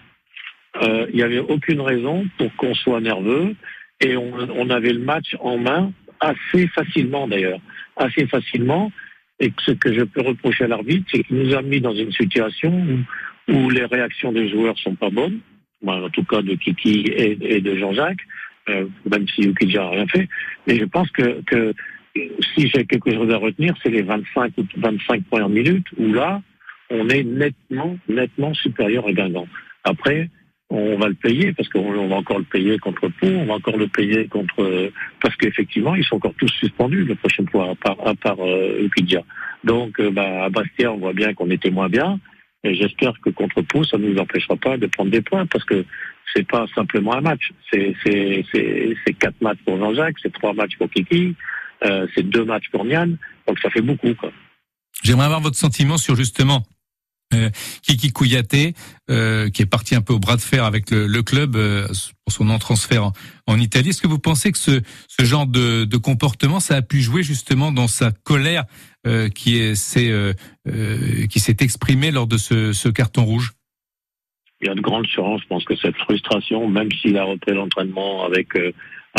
Euh, 0.82 1.06
il 1.10 1.16
n'y 1.16 1.22
avait 1.22 1.40
aucune 1.40 1.82
raison 1.82 2.26
pour 2.38 2.54
qu'on 2.56 2.74
soit 2.74 3.00
nerveux. 3.00 3.54
Et 4.00 4.16
on, 4.16 4.32
on 4.56 4.70
avait 4.70 4.92
le 4.92 5.00
match 5.00 5.36
en 5.40 5.58
main 5.58 5.92
assez 6.20 6.66
facilement 6.68 7.28
d'ailleurs. 7.28 7.60
Assez 7.96 8.26
facilement. 8.26 8.90
Et 9.38 9.52
ce 9.66 9.72
que 9.72 9.92
je 9.92 10.02
peux 10.02 10.22
reprocher 10.22 10.64
à 10.64 10.68
l'arbitre, 10.68 11.06
c'est 11.12 11.22
qu'il 11.24 11.36
nous 11.36 11.54
a 11.54 11.60
mis 11.60 11.80
dans 11.80 11.94
une 11.94 12.12
situation 12.12 12.72
où 12.72 12.98
où 13.48 13.70
les 13.70 13.84
réactions 13.84 14.32
des 14.32 14.48
joueurs 14.48 14.78
sont 14.78 14.94
pas 14.94 15.10
bonnes, 15.10 15.40
en 15.86 16.08
tout 16.10 16.24
cas 16.24 16.42
de 16.42 16.54
Kiki 16.54 17.04
et, 17.14 17.60
de 17.60 17.76
Jean-Jacques, 17.76 18.26
euh, 18.68 18.86
même 19.10 19.26
si 19.28 19.42
Yuki 19.42 19.66
n'a 19.66 19.90
rien 19.90 20.06
fait. 20.08 20.28
Mais 20.66 20.78
je 20.78 20.84
pense 20.84 21.10
que, 21.10 21.42
que 21.42 21.72
si 22.54 22.68
j'ai 22.68 22.84
quelque 22.84 23.12
chose 23.12 23.30
à 23.32 23.36
retenir, 23.36 23.74
c'est 23.82 23.90
les 23.90 24.02
25 24.02 24.52
ou 24.58 24.64
25 24.76 25.24
premières 25.24 25.48
minutes 25.48 25.86
où 25.96 26.12
là, 26.12 26.42
on 26.90 27.08
est 27.08 27.24
nettement, 27.24 27.96
nettement 28.08 28.54
supérieur 28.54 29.06
à 29.06 29.12
Guingamp. 29.12 29.46
Après, 29.84 30.28
on 30.68 30.96
va 30.98 31.08
le 31.08 31.14
payer 31.14 31.52
parce 31.52 31.68
qu'on 31.68 32.08
va 32.08 32.16
encore 32.16 32.38
le 32.38 32.44
payer 32.44 32.78
contre 32.78 33.08
Pau, 33.08 33.26
on 33.26 33.46
va 33.46 33.54
encore 33.54 33.76
le 33.76 33.86
payer 33.86 34.26
contre 34.26 34.90
parce 35.22 35.36
qu'effectivement 35.36 35.94
ils 35.94 36.04
sont 36.04 36.16
encore 36.16 36.34
tous 36.36 36.48
suspendus 36.48 37.04
la 37.04 37.14
prochaine 37.14 37.48
fois 37.48 37.70
à 37.70 37.74
part 37.76 37.96
à 38.04 38.14
part 38.14 38.40
euh, 38.40 38.88
Donc 39.62 40.00
euh, 40.00 40.10
bah, 40.10 40.44
à 40.44 40.48
Bastia 40.48 40.92
on 40.92 40.96
voit 40.96 41.12
bien 41.12 41.34
qu'on 41.34 41.50
était 41.50 41.70
moins 41.70 41.88
bien 41.88 42.18
j'espère 42.74 43.12
que 43.20 43.30
contre 43.30 43.62
Pau, 43.62 43.84
ça 43.84 43.98
ne 43.98 44.08
nous 44.08 44.18
empêchera 44.18 44.56
pas 44.56 44.76
de 44.76 44.86
prendre 44.86 45.10
des 45.10 45.22
points 45.22 45.46
parce 45.46 45.64
que 45.64 45.84
c'est 46.34 46.46
pas 46.46 46.66
simplement 46.74 47.14
un 47.14 47.20
match. 47.20 47.52
C'est 47.72 47.94
quatre 49.18 49.40
matchs 49.40 49.58
pour 49.64 49.78
Jean-Jacques, 49.78 50.16
c'est 50.22 50.32
trois 50.32 50.52
matchs 50.52 50.76
pour 50.78 50.90
Kiki, 50.90 51.34
euh, 51.84 52.06
c'est 52.14 52.28
deux 52.28 52.44
matchs 52.44 52.68
pour 52.70 52.84
Nian. 52.84 53.16
Donc 53.46 53.58
ça 53.60 53.70
fait 53.70 53.80
beaucoup. 53.80 54.14
J'aimerais 55.02 55.26
avoir 55.26 55.40
votre 55.40 55.56
sentiment 55.56 55.98
sur 55.98 56.16
justement 56.16 56.62
euh, 57.34 57.50
Kiki 57.82 58.12
Kouyaté, 58.12 58.74
euh, 59.10 59.50
qui 59.50 59.62
est 59.62 59.66
parti 59.66 59.96
un 59.96 60.00
peu 60.00 60.12
au 60.12 60.20
bras 60.20 60.36
de 60.36 60.40
fer 60.40 60.64
avec 60.64 60.92
le, 60.92 61.22
club 61.22 61.56
euh, 61.56 61.88
pour 62.24 62.32
son 62.32 62.44
non-transfert 62.44 63.10
en, 63.48 63.58
Italie. 63.58 63.88
Est-ce 63.88 64.00
que 64.00 64.06
vous 64.06 64.20
pensez 64.20 64.52
que 64.52 64.58
ce, 64.58 64.80
ce 65.08 65.24
genre 65.24 65.46
de, 65.46 65.84
de, 65.84 65.96
comportement, 65.96 66.60
ça 66.60 66.76
a 66.76 66.82
pu 66.82 67.00
jouer 67.00 67.24
justement 67.24 67.72
dans 67.72 67.88
sa 67.88 68.12
colère 68.12 68.64
qui 69.36 69.76
s'est 69.76 70.34
qui 71.30 71.38
s'est 71.38 71.56
exprimée 71.60 72.10
lors 72.10 72.26
de 72.26 72.36
ce, 72.36 72.72
ce 72.72 72.88
carton 72.88 73.24
rouge? 73.24 73.52
Il 74.60 74.66
y 74.66 74.70
a 74.70 74.74
de 74.74 74.80
grandes 74.80 75.06
chances. 75.06 75.40
Je 75.42 75.46
pense 75.46 75.64
que 75.64 75.76
cette 75.76 75.96
frustration, 75.96 76.68
même 76.68 76.90
s'il 76.90 77.16
a 77.16 77.22
repris 77.22 77.54
l'entraînement 77.54 78.24
avec 78.24 78.48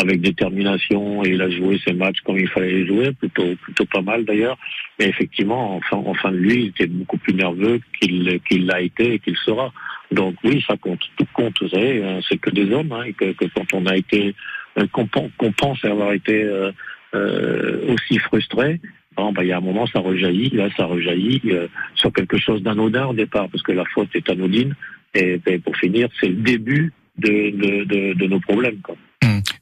avec 0.00 0.20
détermination 0.20 1.24
et 1.24 1.30
il 1.30 1.42
a 1.42 1.50
joué 1.50 1.80
ses 1.84 1.92
matchs 1.92 2.20
comme 2.24 2.38
il 2.38 2.48
fallait 2.48 2.72
les 2.72 2.86
jouer, 2.86 3.12
plutôt 3.12 3.54
plutôt 3.56 3.84
pas 3.86 4.02
mal 4.02 4.24
d'ailleurs. 4.24 4.58
Mais 4.98 5.06
effectivement, 5.08 5.76
en 5.76 5.80
fin, 5.80 5.96
en 5.96 6.14
fin 6.14 6.30
de 6.30 6.36
lui, 6.36 6.62
il 6.62 6.68
était 6.68 6.86
beaucoup 6.86 7.18
plus 7.18 7.34
nerveux 7.34 7.80
qu'il 8.00 8.40
qu'il 8.48 8.66
l'a 8.66 8.80
été 8.80 9.14
et 9.14 9.18
qu'il 9.18 9.36
sera. 9.36 9.72
Donc 10.10 10.36
oui, 10.44 10.64
ça 10.66 10.76
compte. 10.76 11.00
Tout 11.16 11.26
compte, 11.32 11.54
vous 11.60 11.68
savez, 11.68 12.02
hein, 12.04 12.20
c'est 12.28 12.38
que 12.38 12.50
des 12.50 12.72
hommes, 12.72 12.92
hein, 12.92 13.12
que, 13.18 13.32
que, 13.32 13.44
quand 13.54 13.66
on 13.74 13.86
a 13.86 13.96
été, 13.96 14.34
euh, 14.78 14.86
qu'on 14.92 15.06
pense 15.06 15.84
avoir 15.84 16.12
été 16.12 16.42
euh, 16.44 16.70
euh, 17.14 17.92
aussi 17.92 18.18
frustré, 18.18 18.80
bah, 19.16 19.42
il 19.42 19.48
y 19.48 19.52
a 19.52 19.56
un 19.58 19.60
moment, 19.60 19.86
ça 19.86 19.98
rejaillit. 19.98 20.50
Là, 20.50 20.68
ça 20.76 20.84
rejaillit 20.84 21.42
euh, 21.46 21.66
sur 21.94 22.12
quelque 22.12 22.38
chose 22.38 22.62
d'anodin 22.62 23.06
au 23.06 23.14
départ, 23.14 23.48
parce 23.48 23.62
que 23.62 23.72
la 23.72 23.84
faute 23.84 24.14
est 24.14 24.30
anodine. 24.30 24.74
Et, 25.14 25.40
et 25.46 25.58
pour 25.58 25.76
finir, 25.76 26.08
c'est 26.20 26.28
le 26.28 26.36
début 26.36 26.92
de, 27.18 27.50
de, 27.50 27.84
de, 27.84 28.14
de 28.14 28.26
nos 28.26 28.40
problèmes. 28.40 28.78
Quoi. 28.80 28.96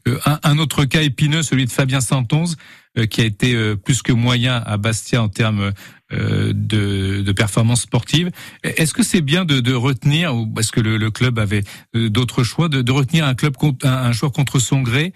Euh, 0.06 0.18
un, 0.42 0.58
autre 0.58 0.84
cas 0.84 1.02
épineux, 1.02 1.42
celui 1.42 1.64
de 1.64 1.70
Fabien 1.70 2.00
Santonze, 2.00 2.56
euh, 2.98 3.06
qui 3.06 3.20
a 3.20 3.25
été 3.25 3.54
euh, 3.54 3.76
plus 3.76 4.02
que 4.02 4.12
moyen 4.12 4.62
à 4.64 4.76
Bastia 4.76 5.22
en 5.22 5.28
termes 5.28 5.72
de, 6.10 7.32
performance 7.32 7.82
sportive. 7.82 8.30
Est-ce 8.62 8.94
que 8.94 9.02
c'est 9.02 9.20
bien 9.20 9.44
de, 9.44 9.75
retenir, 9.75 10.36
ou 10.36 10.46
parce 10.46 10.70
que 10.70 10.78
le, 10.80 11.10
club 11.10 11.40
avait 11.40 11.64
d'autres 11.94 12.44
choix, 12.44 12.68
de, 12.68 12.92
retenir 12.92 13.26
un 13.26 13.34
club 13.34 13.56
un, 13.82 14.12
joueur 14.12 14.30
contre 14.30 14.60
son 14.60 14.82
gré 14.82 15.12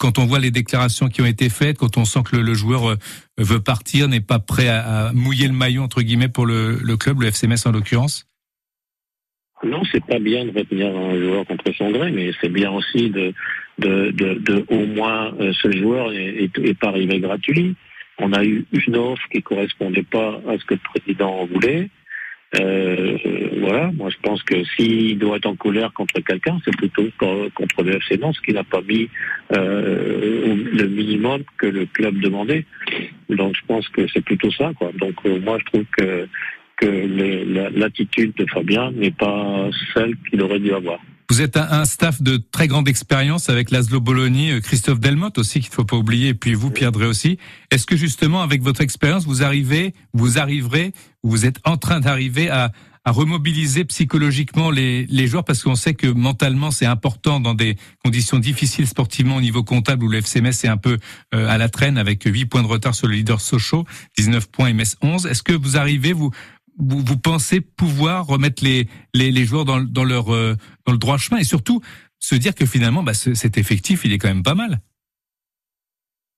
quand 0.00 0.18
on 0.18 0.26
voit 0.26 0.40
les 0.40 0.50
déclarations 0.50 1.08
qui 1.08 1.22
ont 1.22 1.26
été 1.26 1.48
faites, 1.48 1.78
quand 1.78 1.96
on 1.96 2.04
sent 2.04 2.24
que 2.28 2.36
le, 2.36 2.54
joueur 2.54 2.96
veut 3.38 3.60
partir, 3.60 4.08
n'est 4.08 4.20
pas 4.20 4.40
prêt 4.40 4.66
à, 4.66 5.06
à, 5.06 5.12
mouiller 5.12 5.46
le 5.46 5.54
maillot 5.54 5.82
entre 5.82 6.02
guillemets 6.02 6.28
pour 6.28 6.44
le, 6.44 6.80
le 6.82 6.96
club, 6.96 7.22
le 7.22 7.28
FCMS 7.28 7.64
en 7.64 7.70
l'occurrence? 7.70 8.26
Non, 9.64 9.82
c'est 9.92 10.04
pas 10.04 10.18
bien 10.18 10.44
de 10.44 10.50
retenir 10.50 10.88
un 10.88 11.16
joueur 11.20 11.46
contre 11.46 11.72
son 11.72 11.92
gré, 11.92 12.10
mais 12.10 12.32
c'est 12.40 12.48
bien 12.48 12.72
aussi 12.72 13.10
de, 13.10 13.32
de, 13.78 14.10
de, 14.10 14.34
de, 14.34 14.64
au 14.68 14.86
moins 14.86 15.32
euh, 15.40 15.52
ce 15.54 15.70
joueur 15.72 16.12
est, 16.12 16.50
est, 16.58 16.78
pas 16.78 16.88
arrivé 16.88 17.20
gratuit. 17.20 17.74
On 18.18 18.32
a 18.32 18.44
eu 18.44 18.66
une 18.72 18.96
offre 18.96 19.22
qui 19.32 19.42
correspondait 19.42 20.02
pas 20.02 20.40
à 20.48 20.58
ce 20.58 20.64
que 20.64 20.74
le 20.74 20.80
président 20.92 21.46
voulait. 21.46 21.88
Euh, 22.60 23.16
voilà, 23.60 23.90
moi 23.92 24.10
je 24.10 24.16
pense 24.22 24.42
que 24.42 24.62
s'il 24.76 25.18
doit 25.18 25.38
être 25.38 25.46
en 25.46 25.56
colère 25.56 25.90
contre 25.94 26.20
quelqu'un, 26.20 26.58
c'est 26.64 26.76
plutôt 26.76 27.06
contre 27.18 27.82
le 27.82 27.96
FC 27.96 28.18
Nantes, 28.18 28.36
qui 28.44 28.52
n'a 28.52 28.64
pas 28.64 28.82
mis 28.82 29.08
euh, 29.52 30.54
le 30.72 30.86
minimum 30.86 31.42
que 31.56 31.66
le 31.66 31.86
club 31.86 32.18
demandait. 32.20 32.66
Donc 33.30 33.54
je 33.56 33.66
pense 33.66 33.88
que 33.88 34.06
c'est 34.12 34.22
plutôt 34.22 34.52
ça. 34.52 34.72
Quoi. 34.76 34.90
Donc 34.98 35.14
euh, 35.24 35.40
moi 35.40 35.58
je 35.60 35.64
trouve 35.64 35.84
que 35.96 36.28
que 36.76 37.78
l'attitude 37.78 38.34
de 38.34 38.44
Fabien 38.46 38.90
n'est 38.90 39.12
pas 39.12 39.70
celle 39.94 40.16
qu'il 40.28 40.42
aurait 40.42 40.58
dû 40.58 40.72
avoir. 40.72 40.98
Vous 41.32 41.40
êtes 41.40 41.56
un, 41.56 41.86
staff 41.86 42.20
de 42.20 42.36
très 42.36 42.68
grande 42.68 42.90
expérience 42.90 43.48
avec 43.48 43.70
Laszlo 43.70 44.02
Bologna, 44.02 44.52
euh, 44.52 44.60
Christophe 44.60 45.00
Delmotte 45.00 45.38
aussi 45.38 45.60
qu'il 45.60 45.70
ne 45.70 45.74
faut 45.74 45.84
pas 45.86 45.96
oublier, 45.96 46.28
et 46.28 46.34
puis 46.34 46.52
vous 46.52 46.70
Pierre 46.70 46.92
Drey 46.92 47.06
aussi. 47.06 47.38
Est-ce 47.70 47.86
que 47.86 47.96
justement 47.96 48.42
avec 48.42 48.60
votre 48.62 48.82
expérience 48.82 49.24
vous 49.24 49.42
arrivez, 49.42 49.94
vous 50.12 50.38
arriverez, 50.38 50.92
vous 51.22 51.46
êtes 51.46 51.56
en 51.64 51.78
train 51.78 52.00
d'arriver 52.00 52.50
à, 52.50 52.70
à 53.06 53.12
remobiliser 53.12 53.86
psychologiquement 53.86 54.70
les, 54.70 55.06
les 55.06 55.26
joueurs? 55.26 55.44
Parce 55.44 55.62
qu'on 55.62 55.74
sait 55.74 55.94
que 55.94 56.06
mentalement 56.06 56.70
c'est 56.70 56.84
important 56.84 57.40
dans 57.40 57.54
des 57.54 57.78
conditions 58.04 58.38
difficiles 58.38 58.86
sportivement 58.86 59.36
au 59.36 59.40
niveau 59.40 59.64
comptable 59.64 60.04
où 60.04 60.08
le 60.08 60.18
FCMS 60.18 60.64
est 60.64 60.68
un 60.68 60.76
peu 60.76 60.98
euh, 61.34 61.48
à 61.48 61.56
la 61.56 61.70
traîne 61.70 61.96
avec 61.96 62.24
8 62.24 62.44
points 62.44 62.62
de 62.62 62.68
retard 62.68 62.94
sur 62.94 63.06
le 63.06 63.14
leader 63.14 63.40
Sochaux, 63.40 63.86
19 64.18 64.50
points 64.50 64.68
et 64.68 64.74
MS 64.74 64.96
11. 65.00 65.24
Est-ce 65.24 65.42
que 65.42 65.54
vous 65.54 65.78
arrivez, 65.78 66.12
vous, 66.12 66.30
vous, 66.78 67.18
pensez 67.18 67.60
pouvoir 67.60 68.26
remettre 68.26 68.64
les, 68.64 68.88
les, 69.14 69.44
joueurs 69.44 69.64
dans, 69.64 70.04
leur, 70.04 70.34
euh, 70.34 70.54
dans 70.86 70.92
le 70.92 70.98
droit 70.98 71.18
chemin 71.18 71.40
et 71.40 71.44
surtout 71.44 71.80
se 72.18 72.34
dire 72.34 72.54
que 72.54 72.66
finalement, 72.66 73.02
bah, 73.02 73.14
cet 73.14 73.58
effectif, 73.58 74.04
il 74.04 74.12
est 74.12 74.18
quand 74.18 74.28
même 74.28 74.42
pas 74.42 74.54
mal. 74.54 74.78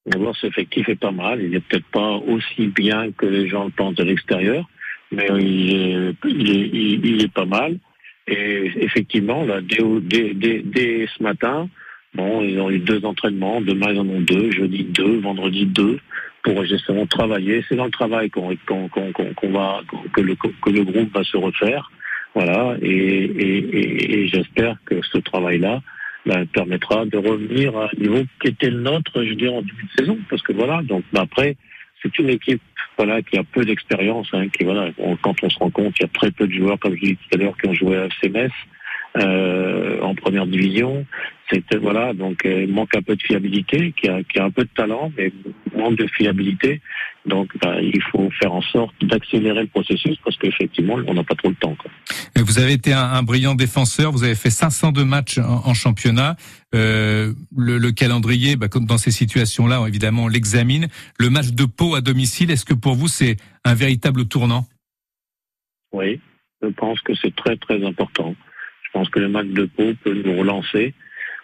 D'abord, 0.07 0.37
cet 0.37 0.51
effectif 0.51 0.89
est 0.89 0.97
pas 0.97 1.13
mal. 1.13 1.41
Il 1.43 1.51
n'est 1.51 1.61
peut-être 1.61 1.87
pas 1.87 2.17
aussi 2.17 2.69
bien 2.69 3.11
que 3.13 3.27
les 3.27 3.49
gens 3.49 3.65
le 3.65 3.71
pensent 3.71 3.95
de 3.95 4.05
l'extérieur, 4.05 4.69
mais 5.11 5.29
il 5.31 7.23
est, 7.23 7.33
pas 7.33 7.47
mal. 7.47 7.79
Et 8.27 8.73
effectivement, 8.77 9.47
dès, 9.47 11.07
ce 11.17 11.23
matin, 11.23 11.69
bon, 12.15 12.43
ils 12.43 12.61
ont 12.61 12.71
eu 12.71 12.79
deux 12.79 13.05
entraînements. 13.05 13.61
Demain, 13.61 13.93
ils 13.93 14.01
en 14.01 14.09
ont 14.09 14.21
deux. 14.21 14.51
Jeudi, 14.51 14.85
deux. 14.85 15.19
Vendredi, 15.21 15.67
deux 15.67 15.99
pour 16.45 16.65
justement 16.65 17.07
travailler. 17.07 17.65
C'est 17.69 17.75
dans 17.75 17.87
le 17.87 17.91
travail 17.91 18.31
qu'on 18.31 18.49
va 18.49 19.81
que 20.13 20.21
le 20.21 20.37
que 20.37 20.71
le 20.71 20.85
groupe 20.85 21.13
va 21.13 21.25
se 21.25 21.37
refaire. 21.37 21.91
Voilà, 22.35 22.77
et, 22.83 22.89
et, 22.89 24.15
et, 24.19 24.29
j'espère 24.29 24.77
que 24.87 25.01
ce 25.03 25.19
travail-là 25.19 25.81
ben, 26.27 26.45
permettra 26.47 27.07
de 27.07 27.17
revenir 27.17 27.77
à 27.77 27.85
un 27.85 28.01
niveau 28.01 28.25
qui 28.43 28.49
était 28.49 28.71
le 28.71 28.81
nôtre, 28.81 29.23
je 29.23 29.35
dirais, 29.35 29.55
en 29.55 29.63
début 29.63 29.85
de 29.85 30.03
saison. 30.03 30.19
Parce 30.29 30.43
que 30.43 30.53
voilà, 30.53 30.83
donc 30.83 31.05
ben, 31.13 31.23
après, 31.23 31.57
c'est 32.03 32.19
une 32.19 32.31
équipe 32.31 32.61
voilà 32.99 33.23
qui 33.23 33.39
a 33.39 33.45
peu 33.45 33.65
d'expérience, 33.65 34.29
hein, 34.33 34.49
qui 34.49 34.65
voilà, 34.65 34.91
quand 35.23 35.37
on 35.43 35.51
se 35.51 35.59
rend 35.59 35.71
compte, 35.71 35.95
il 35.99 36.03
y 36.03 36.07
a 36.07 36.09
très 36.09 36.33
peu 36.33 36.47
de 36.47 36.53
joueurs, 36.53 36.79
comme 36.81 36.97
je 36.97 37.01
disais 37.01 37.15
tout 37.15 37.39
à 37.39 37.39
l'heure, 37.39 37.57
qui 37.57 37.69
ont 37.69 37.75
joué 37.75 37.97
à 37.97 38.07
FCMS 38.07 38.51
euh, 39.17 40.01
en 40.01 40.15
première 40.15 40.47
division. 40.47 41.07
C'était 41.51 41.77
voilà, 41.77 42.15
donc 42.15 42.45
euh, 42.47 42.65
il 42.65 42.73
manque 42.73 42.97
un 42.97 43.03
peu 43.03 43.15
de 43.15 43.23
fiabilité, 43.23 43.93
qui 43.93 44.09
a, 44.09 44.23
qui 44.25 44.39
a 44.39 44.45
un 44.45 44.51
peu 44.51 44.65
de 44.65 44.71
talent, 44.75 45.13
mais 45.17 45.31
manque 45.77 45.97
de 45.97 46.07
fiabilité. 46.07 46.81
Donc 47.27 47.57
bah, 47.63 47.81
il 47.81 48.03
faut 48.11 48.29
faire 48.41 48.53
en 48.53 48.63
sorte 48.63 48.95
d'accélérer 49.03 49.61
le 49.61 49.67
processus 49.69 50.17
parce 50.25 50.37
qu'effectivement 50.37 50.97
on 51.07 51.15
n'a 51.15 51.23
pas 51.23 51.35
trop 51.35 51.51
le 51.51 51.55
temps. 51.55 51.77
Quoi. 51.77 51.91
Vous 52.43 52.59
avez 52.59 52.73
été 52.73 52.93
un, 52.93 53.05
un, 53.05 53.23
brillant 53.23 53.55
défenseur, 53.55 54.11
vous 54.11 54.25
avez 54.25 54.35
fait 54.35 54.51
502 54.51 55.05
matchs 55.05 55.39
en, 55.39 55.63
en 55.65 55.75
championnat. 55.75 56.37
Euh, 56.75 57.33
le, 57.57 57.79
le, 57.79 57.93
calendrier, 57.93 58.57
bah, 58.57 58.69
comme 58.69 58.87
dans 58.87 58.99
ces 58.99 59.13
situations-là, 59.13 59.85
évidemment 59.87 60.25
on 60.25 60.29
l'examine. 60.29 60.89
Le 61.21 61.31
match 61.31 61.51
de 61.51 61.67
Pau 61.67 61.95
à 61.95 62.01
domicile, 62.01 62.51
est-ce 62.51 62.65
que 62.65 62.75
pour 62.75 62.95
vous 62.95 63.09
c'est 63.09 63.37
un 63.65 63.75
véritable 63.75 64.27
tournant? 64.27 64.67
Oui, 65.93 66.21
je 66.63 66.69
pense 66.69 67.01
que 67.03 67.15
c'est 67.15 67.35
très 67.37 67.57
très 67.57 67.85
important. 67.85 68.35
Je 68.95 69.01
pense 69.01 69.09
que 69.09 69.19
le 69.19 69.29
match 69.29 69.49
de 69.49 69.65
Pau 69.65 69.93
peut 70.05 70.15
nous 70.25 70.37
relancer. 70.37 70.95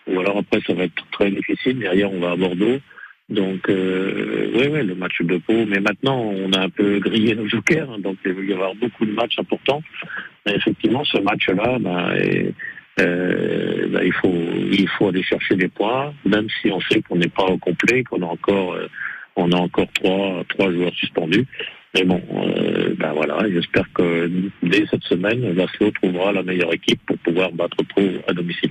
Ou 0.07 0.21
alors 0.21 0.38
après, 0.38 0.61
ça 0.64 0.73
va 0.73 0.85
être 0.85 1.04
très 1.11 1.33
difficile. 1.33 1.80
Derrière, 1.80 2.12
on 2.12 2.21
va 2.21 2.30
à 2.30 2.37
Bordeaux. 2.37 2.78
Donc, 3.28 3.69
euh, 3.69 4.50
oui, 4.54 4.87
le 4.87 4.95
match 4.95 5.21
de 5.21 5.37
Pau. 5.38 5.66
Mais 5.66 5.80
maintenant, 5.80 6.21
on 6.21 6.52
a 6.52 6.61
un 6.61 6.69
peu 6.69 7.00
grillé 7.00 7.35
nos 7.35 7.49
jokers. 7.49 7.90
Hein, 7.90 7.99
donc, 7.99 8.19
il 8.25 8.33
va 8.35 8.42
y 8.42 8.52
avoir 8.52 8.76
beaucoup 8.76 9.04
de 9.04 9.11
matchs 9.11 9.37
importants. 9.38 9.83
Effectivement, 10.47 11.04
ce 11.04 11.19
match-là, 11.19 11.78
bah, 11.80 12.12
euh, 13.00 13.88
bah, 13.88 14.04
il, 14.04 14.12
faut, 14.12 14.33
il 14.71 14.88
faut 14.88 15.09
aller 15.09 15.25
chercher 15.25 15.57
des 15.57 15.69
points, 15.69 16.14
même 16.25 16.47
si 16.62 16.71
on 16.71 16.80
sait 16.83 17.02
qu'on 17.02 17.16
n'est 17.16 17.28
pas 17.28 17.47
au 17.47 17.59
complet, 17.59 18.04
qu'on 18.04 18.23
a 18.23 18.26
encore, 18.26 18.75
euh, 18.75 18.88
on 19.35 19.50
a 19.50 19.57
encore 19.57 19.88
trois, 19.95 20.45
trois 20.49 20.71
joueurs 20.71 20.95
suspendus. 20.95 21.47
Mais 21.95 22.05
bon, 22.05 22.23
euh, 22.35 22.95
ben 22.99 23.13
voilà, 23.13 23.39
j'espère 23.53 23.85
que 23.93 24.31
dès 24.63 24.87
cette 24.91 25.03
semaine, 25.05 25.55
Laszlo 25.55 25.91
trouvera 25.91 26.33
la 26.33 26.43
meilleure 26.43 26.73
équipe 26.73 27.01
pour 27.07 27.19
pouvoir 27.19 27.51
battre 27.53 27.79
Pau 27.95 28.03
à 28.29 28.33
domicile. 28.33 28.71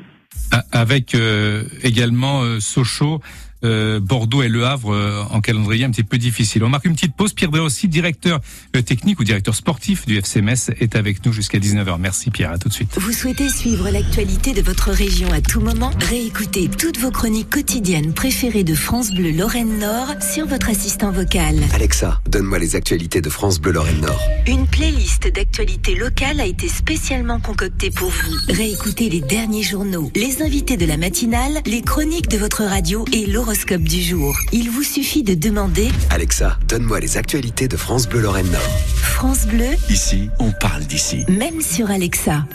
Avec 0.72 1.16
euh, 1.16 1.64
également 1.84 2.44
euh, 2.44 2.60
Sochaux 2.60 3.20
euh, 3.64 4.00
Bordeaux 4.00 4.42
et 4.42 4.48
Le 4.48 4.66
Havre 4.66 4.94
euh, 4.94 5.24
en 5.32 5.42
calendrier 5.42 5.86
un 5.86 5.92
petit 5.92 6.04
peu 6.04 6.18
difficile. 6.18 6.64
On 6.64 6.70
marque 6.70 6.86
une 6.86 6.94
petite 6.94 7.16
pause. 7.16 7.34
Pierre 7.34 7.52
aussi, 7.54 7.88
directeur 7.88 8.40
euh, 8.76 8.82
technique 8.82 9.20
ou 9.20 9.24
directeur 9.24 9.56
sportif 9.56 10.06
du 10.06 10.18
FCMS, 10.18 10.72
est 10.80 10.96
avec 10.96 11.26
nous 11.26 11.34
jusqu'à 11.34 11.60
19h. 11.60 11.98
Merci 12.00 12.32
Pierre, 12.32 12.52
à 12.52 12.58
tout 12.58 12.70
de 12.70 12.74
suite. 12.74 12.92
Vous 12.98 13.12
souhaitez 13.12 13.50
suivre 13.50 13.90
l'actualité 13.90 14.54
de 14.54 14.62
votre 14.62 14.92
région 14.92 15.32
à 15.32 15.42
tout 15.42 15.60
moment? 15.60 15.92
Réécoutez 16.00 16.70
toutes 16.70 17.00
vos 17.00 17.12
chroniques 17.12 17.50
quotidiennes 17.50 18.14
préférées 18.14 18.64
de 18.64 18.76
France 18.76 19.12
Bleu 19.12 19.32
Lorraine 19.32 19.80
Nord 19.80 20.16
sur 20.22 20.46
votre 20.46 20.70
assistant 20.70 21.12
vocal. 21.12 21.58
Alexa, 21.74 22.22
donne-moi 22.30 22.60
les 22.60 22.76
actualités 22.76 23.22
de 23.22 23.30
France 23.30 23.60
Bleu 23.60 23.74
Lorraine 23.74 24.02
Nord. 24.02 24.22
Une 24.48 24.68
playlist 24.68 25.28
d'actualités 25.34 25.96
locales 25.96 26.40
a 26.40 26.46
été 26.46 26.68
spécialement 26.68 27.40
concoctée 27.40 27.92
pour 27.92 28.10
vous. 28.10 28.36
Réécoutez 28.50 29.10
les 29.10 29.22
derniers 29.22 29.64
journaux, 29.64 30.12
les 30.16 30.42
invités 30.42 30.78
de 30.78 30.86
la 30.86 30.98
matinale, 30.98 31.62
les 31.66 31.82
chroniques 31.82 32.30
de 32.30 32.38
votre 32.38 32.64
radio 32.64 33.06
et 33.12 33.26
l'horoscope 33.50 33.82
du 33.82 34.00
jour. 34.04 34.38
Il 34.52 34.70
vous 34.70 34.84
suffit 34.84 35.24
de 35.24 35.34
demander 35.34 35.90
Alexa, 36.12 36.60
donne-moi 36.68 37.00
les 37.00 37.18
actualités 37.18 37.68
de 37.68 37.78
France 37.78 38.08
Bleu 38.08 38.22
Lorraine 38.22 38.52
Nord. 38.52 38.62
France 38.94 39.48
Bleu. 39.48 39.70
Ici, 39.90 40.30
on 40.38 40.52
parle 40.52 40.84
d'ici. 40.84 41.26
Même 41.28 41.60
sur 41.60 41.90
Alexa. 41.90 42.46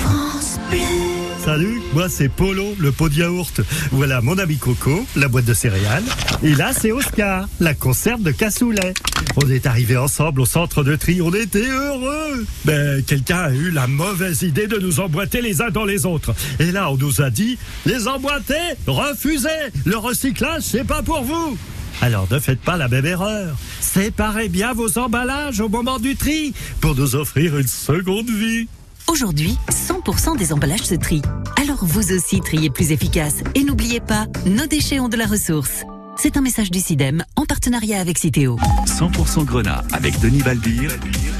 France 0.00 0.58
Bleu. 0.70 1.13
Salut, 1.44 1.82
moi 1.92 2.08
c'est 2.08 2.30
Polo, 2.30 2.74
le 2.78 2.90
pot 2.90 3.10
de 3.10 3.16
yaourt. 3.16 3.60
Voilà 3.92 4.22
mon 4.22 4.38
ami 4.38 4.56
Coco, 4.56 5.06
la 5.14 5.28
boîte 5.28 5.44
de 5.44 5.52
céréales. 5.52 6.04
Et 6.42 6.54
là 6.54 6.72
c'est 6.72 6.90
Oscar, 6.90 7.46
la 7.60 7.74
conserve 7.74 8.22
de 8.22 8.30
cassoulet. 8.30 8.94
On 9.36 9.50
est 9.50 9.66
arrivés 9.66 9.98
ensemble 9.98 10.40
au 10.40 10.46
centre 10.46 10.82
de 10.82 10.96
tri, 10.96 11.20
on 11.20 11.34
était 11.34 11.68
heureux. 11.68 12.46
Mais 12.64 13.02
quelqu'un 13.06 13.40
a 13.40 13.50
eu 13.50 13.70
la 13.70 13.86
mauvaise 13.86 14.40
idée 14.42 14.66
de 14.66 14.78
nous 14.78 15.00
emboîter 15.00 15.42
les 15.42 15.60
uns 15.60 15.68
dans 15.68 15.84
les 15.84 16.06
autres. 16.06 16.34
Et 16.60 16.72
là 16.72 16.90
on 16.90 16.96
nous 16.96 17.20
a 17.20 17.28
dit, 17.28 17.58
les 17.84 18.08
emboîter, 18.08 18.54
refusez, 18.86 19.48
le 19.84 19.98
recyclage 19.98 20.62
c'est 20.62 20.84
pas 20.84 21.02
pour 21.02 21.22
vous. 21.24 21.58
Alors 22.00 22.26
ne 22.30 22.38
faites 22.38 22.60
pas 22.60 22.78
la 22.78 22.88
même 22.88 23.04
erreur. 23.04 23.54
Séparez 23.80 24.48
bien 24.48 24.72
vos 24.72 24.98
emballages 24.98 25.60
au 25.60 25.68
moment 25.68 25.98
du 25.98 26.16
tri 26.16 26.54
pour 26.80 26.94
nous 26.94 27.16
offrir 27.16 27.58
une 27.58 27.66
seconde 27.66 28.30
vie. 28.30 28.66
Aujourd'hui, 29.08 29.56
100% 29.70 30.38
des 30.38 30.52
emballages 30.52 30.82
se 30.82 30.94
trient. 30.94 31.22
Alors 31.60 31.84
vous 31.84 32.12
aussi 32.12 32.40
triez 32.40 32.70
plus 32.70 32.90
efficace. 32.90 33.42
Et 33.54 33.62
n'oubliez 33.62 34.00
pas, 34.00 34.26
nos 34.46 34.66
déchets 34.66 34.98
ont 34.98 35.08
de 35.10 35.16
la 35.16 35.26
ressource. 35.26 35.84
C'est 36.16 36.36
un 36.36 36.40
message 36.40 36.70
du 36.70 36.80
CIDEM 36.80 37.22
en 37.36 37.44
partenariat 37.44 38.00
avec 38.00 38.18
Citeo. 38.18 38.56
100% 38.86 39.44
Grenat 39.44 39.84
avec 39.92 40.18
Denis 40.20 40.42
Balbir, 40.42 40.90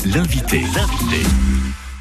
l'invité. 0.05 0.61
L'invité. 0.75 1.27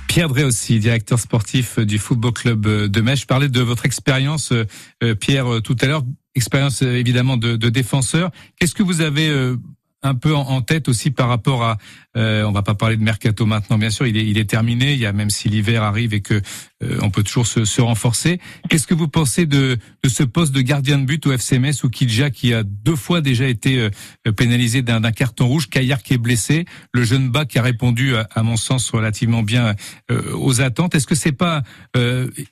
Pierre 0.08 0.28
Drey 0.28 0.44
aussi, 0.44 0.80
directeur 0.80 1.18
sportif 1.20 1.80
du 1.80 1.98
Football 1.98 2.34
Club 2.34 2.68
de 2.68 3.02
Metz. 3.02 3.22
Je 3.22 3.26
parlais 3.26 3.48
de 3.48 3.62
votre 3.62 3.86
expérience, 3.86 4.52
euh, 4.52 5.16
Pierre, 5.16 5.62
tout 5.64 5.78
à 5.82 5.86
l'heure. 5.86 6.04
Expérience 6.36 6.82
évidemment 6.82 7.38
de, 7.38 7.56
de 7.56 7.70
défenseur. 7.70 8.32
Qu'est-ce 8.60 8.76
que 8.76 8.84
vous 8.84 9.02
avez 9.02 9.30
euh, 9.30 9.56
un 10.04 10.16
peu 10.16 10.36
en 10.36 10.62
tête 10.62 10.90
aussi 10.90 11.12
par 11.12 11.30
rapport 11.30 11.64
à 11.64 11.78
euh, 12.16 12.44
on 12.44 12.52
va 12.52 12.62
pas 12.62 12.76
parler 12.76 12.96
de 12.96 13.04
mercato 13.04 13.46
maintenant, 13.46 13.78
bien 13.78 13.90
sûr, 13.90 14.06
il 14.06 14.18
est, 14.18 14.26
il 14.26 14.38
est 14.38 14.50
terminé. 14.50 14.94
Il 14.94 15.00
y 15.00 15.06
a 15.06 15.14
même 15.14 15.30
si 15.30 15.50
l'hiver 15.50 15.84
arrive 15.84 16.14
et 16.14 16.22
que 16.22 16.42
euh, 16.84 17.00
on 17.02 17.10
peut 17.10 17.24
toujours 17.24 17.48
se, 17.48 17.66
se 17.66 17.82
renforcer. 17.82 18.40
Qu'est-ce 18.70 18.88
que 18.88 18.94
vous 18.94 19.08
pensez 19.08 19.46
de, 19.46 19.78
de 20.04 20.10
ce 20.10 20.24
poste 20.24 20.54
de 20.54 20.62
gardien 20.62 21.00
de 21.00 21.06
but 21.06 21.26
au 21.26 21.32
FCMS 21.32 21.84
ou 21.84 21.90
Kidja 21.90 22.30
qui 22.30 22.54
a 22.54 22.64
deux 22.64 22.96
fois 22.96 23.22
déjà 23.22 23.48
été 23.48 23.80
euh, 23.80 24.32
pénalisé 24.32 24.82
d'un 24.82 25.02
carton 25.12 25.48
rouge, 25.48 25.70
Caillard 25.70 26.04
qui 26.04 26.14
est 26.14 26.18
blessé, 26.18 26.66
le 26.92 27.04
jeune 27.04 27.30
bas 27.30 27.46
qui 27.46 27.58
a 27.58 27.62
répondu 27.62 28.16
à, 28.16 28.44
mon 28.44 28.58
sens 28.58 28.90
relativement 28.90 29.44
bien 29.44 29.76
euh, 30.12 30.36
aux 30.36 30.62
attentes. 30.62 30.96
Est-ce 30.96 31.08
que 31.08 31.16
c'est 31.16 31.32
pas 31.32 31.64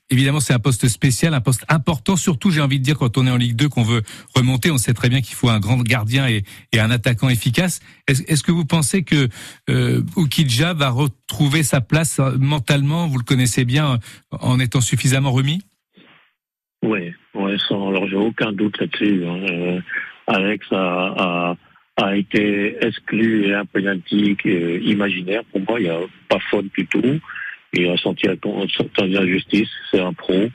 évidemment 0.10 0.40
c'est 0.40 0.54
un 0.54 0.60
poste 0.60 0.88
spécial, 0.88 1.34
un 1.34 1.42
poste 1.42 1.66
important, 1.68 2.16
surtout 2.16 2.52
j'ai 2.52 2.62
envie 2.62 2.80
de 2.80 2.84
dire 2.84 2.98
quand 2.98 3.18
on 3.18 3.28
est 3.28 3.32
en 3.32 3.38
Ligue 3.38 3.56
2 3.56 3.70
qu'on 3.70 3.84
veut 3.84 4.02
remonter, 4.36 4.72
on 4.72 4.78
sait 4.78 4.94
très 4.94 5.10
bien 5.10 5.22
qu'il 5.22 5.36
faut 5.36 5.50
un 5.50 5.60
grand 5.60 5.82
gardien 5.82 6.28
et, 6.28 6.44
et 6.72 6.80
un 6.80 6.92
attaquant. 6.92 7.30
Est-ce 7.48 7.82
est 8.08 8.46
que 8.46 8.52
vous 8.52 8.66
pensez 8.66 9.04
que 9.04 9.28
euh, 9.70 10.02
Ukidja 10.18 10.74
va 10.74 10.90
retrouver 10.90 11.64
sa 11.64 11.82
place 11.82 12.20
euh, 12.20 12.38
mentalement, 12.38 13.08
vous 13.08 13.18
le 13.18 13.24
connaissez 13.24 13.66
bien, 13.66 14.00
en 14.32 14.60
étant 14.60 14.82
suffisamment 14.82 15.32
remis? 15.32 15.62
Oui, 16.84 17.14
ouais, 17.36 17.58
sans, 17.68 17.90
alors 17.90 18.08
j'ai 18.08 18.16
aucun 18.16 18.52
doute 18.52 18.80
là-dessus. 18.80 19.24
Hein. 19.28 19.46
Euh, 19.50 19.82
Alex 20.28 20.66
a, 20.72 21.56
été 22.16 22.84
exclu 22.84 23.46
et 23.46 23.54
un 23.54 23.66
penalty 23.66 24.36
euh, 24.48 24.80
imaginaire. 24.84 25.44
Pour 25.52 25.62
moi, 25.62 25.80
il 25.80 25.84
n'y 25.84 25.90
a 25.90 26.00
pas 26.28 26.40
faute 26.50 26.66
du 26.76 26.88
tout. 26.88 27.20
Il 27.74 27.88
a 27.88 27.98
senti 27.98 28.26
la 28.28 29.26
justice, 29.28 29.70
c'est 29.92 30.00
un 30.00 30.12
pro. 30.12 30.50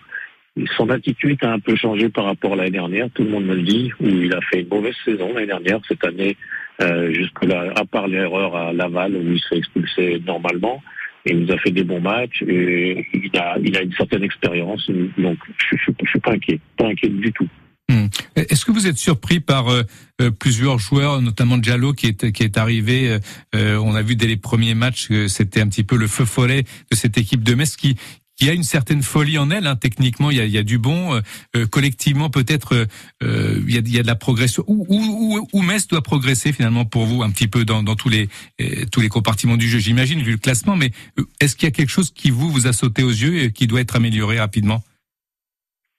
Son 0.77 0.91
attitude 0.91 1.39
a 1.45 1.53
un 1.53 1.61
peu 1.61 1.77
changé 1.77 2.09
par 2.09 2.25
rapport 2.25 2.55
à 2.55 2.57
l'année 2.57 2.71
dernière, 2.71 3.09
tout 3.11 3.23
le 3.23 3.31
monde 3.31 3.45
me 3.45 3.55
le 3.55 3.63
dit, 3.63 3.93
où 4.01 4.09
il 4.09 4.33
a 4.35 4.41
fait 4.41 4.63
une 4.63 4.69
mauvaise 4.69 4.95
saison 5.05 5.33
l'année 5.35 5.47
dernière. 5.47 5.81
Cette 5.87 6.05
année, 6.05 6.37
euh, 6.83 7.13
jusque-là, 7.13 7.73
à 7.77 7.85
part 7.85 8.09
l'erreur 8.09 8.55
à 8.57 8.73
Laval, 8.73 9.17
où 9.17 9.33
il 9.33 9.41
s'est 9.41 9.57
expulsé 9.57 10.23
normalement, 10.27 10.83
il 11.27 11.41
nous 11.41 11.53
a 11.53 11.59
fait 11.59 11.71
des 11.71 11.85
bons 11.85 12.01
matchs, 12.01 12.43
et 12.47 13.07
il 13.13 13.37
a, 13.39 13.57
il 13.63 13.77
a 13.77 13.83
une 13.83 13.93
certaine 13.93 14.23
expérience, 14.23 14.89
donc 15.19 15.39
je, 15.71 15.77
suis 16.07 16.21
pas 16.21 16.33
inquiet, 16.33 16.61
pas 16.77 16.87
inquiet 16.87 17.09
du 17.09 17.33
tout. 17.33 17.49
Hmm. 17.89 18.07
Est-ce 18.35 18.65
que 18.65 18.73
vous 18.73 18.87
êtes 18.89 18.99
surpris 18.99 19.39
par 19.39 19.69
euh, 19.69 19.83
euh, 20.21 20.31
plusieurs 20.31 20.79
joueurs, 20.79 21.23
notamment 21.23 21.57
Diallo 21.57 21.93
qui 21.93 22.09
est 22.09 22.33
qui 22.33 22.43
est 22.43 22.59
arrivé 22.59 23.19
euh, 23.55 23.77
On 23.77 23.95
a 23.95 24.03
vu 24.03 24.17
dès 24.17 24.27
les 24.27 24.37
premiers 24.37 24.75
matchs 24.75 25.09
que 25.09 25.29
c'était 25.29 25.61
un 25.61 25.69
petit 25.69 25.85
peu 25.85 25.97
le 25.97 26.09
feu 26.09 26.25
follet 26.25 26.65
de 26.91 26.97
cette 26.97 27.17
équipe 27.17 27.45
de 27.45 27.55
Metz 27.55 27.77
qui 27.77 27.97
qui 28.37 28.49
a 28.51 28.53
une 28.53 28.63
certaine 28.63 29.03
folie 29.03 29.39
en 29.39 29.51
elle. 29.51 29.67
Hein. 29.67 29.77
Techniquement, 29.77 30.31
il 30.31 30.37
y 30.37 30.41
a, 30.41 30.47
y 30.47 30.59
a 30.59 30.63
du 30.63 30.79
bon. 30.79 31.15
Euh, 31.15 31.21
euh 31.57 31.67
collectivement, 31.67 32.31
peut-être, 32.31 32.87
euh, 33.23 33.61
il, 33.67 33.75
y 33.75 33.79
a, 33.79 33.81
y 33.85 33.99
a 33.99 34.03
de 34.03 34.07
la 34.07 34.15
progression. 34.15 34.63
Où, 34.67 34.87
où, 34.89 35.49
où, 35.53 35.63
Metz 35.63 35.89
doit 35.89 36.03
progresser 36.03 36.53
finalement 36.53 36.85
pour 36.85 37.07
vous 37.07 37.23
un 37.23 37.31
petit 37.31 37.49
peu 37.49 37.65
dans, 37.65 37.83
dans 37.83 37.97
tous 37.97 38.09
les 38.09 38.29
euh, 38.61 38.85
tous 38.93 39.01
les 39.01 39.09
compartiments 39.09 39.57
du 39.57 39.69
jeu, 39.69 39.79
j'imagine, 39.79 40.21
vu 40.21 40.33
le 40.33 40.39
classement. 40.39 40.77
Mais 40.77 40.91
euh, 41.19 41.25
est-ce 41.41 41.57
qu'il 41.57 41.67
y 41.67 41.69
a 41.69 41.73
quelque 41.73 41.91
chose 41.91 42.11
qui 42.11 42.31
vous 42.31 42.51
vous 42.51 42.67
a 42.67 42.73
sauté 42.73 43.03
aux 43.03 43.11
yeux 43.11 43.45
et 43.45 43.53
qui 43.53 43.67
doit 43.67 43.81
être 43.81 43.97
amélioré 43.97 44.39
rapidement? 44.39 44.83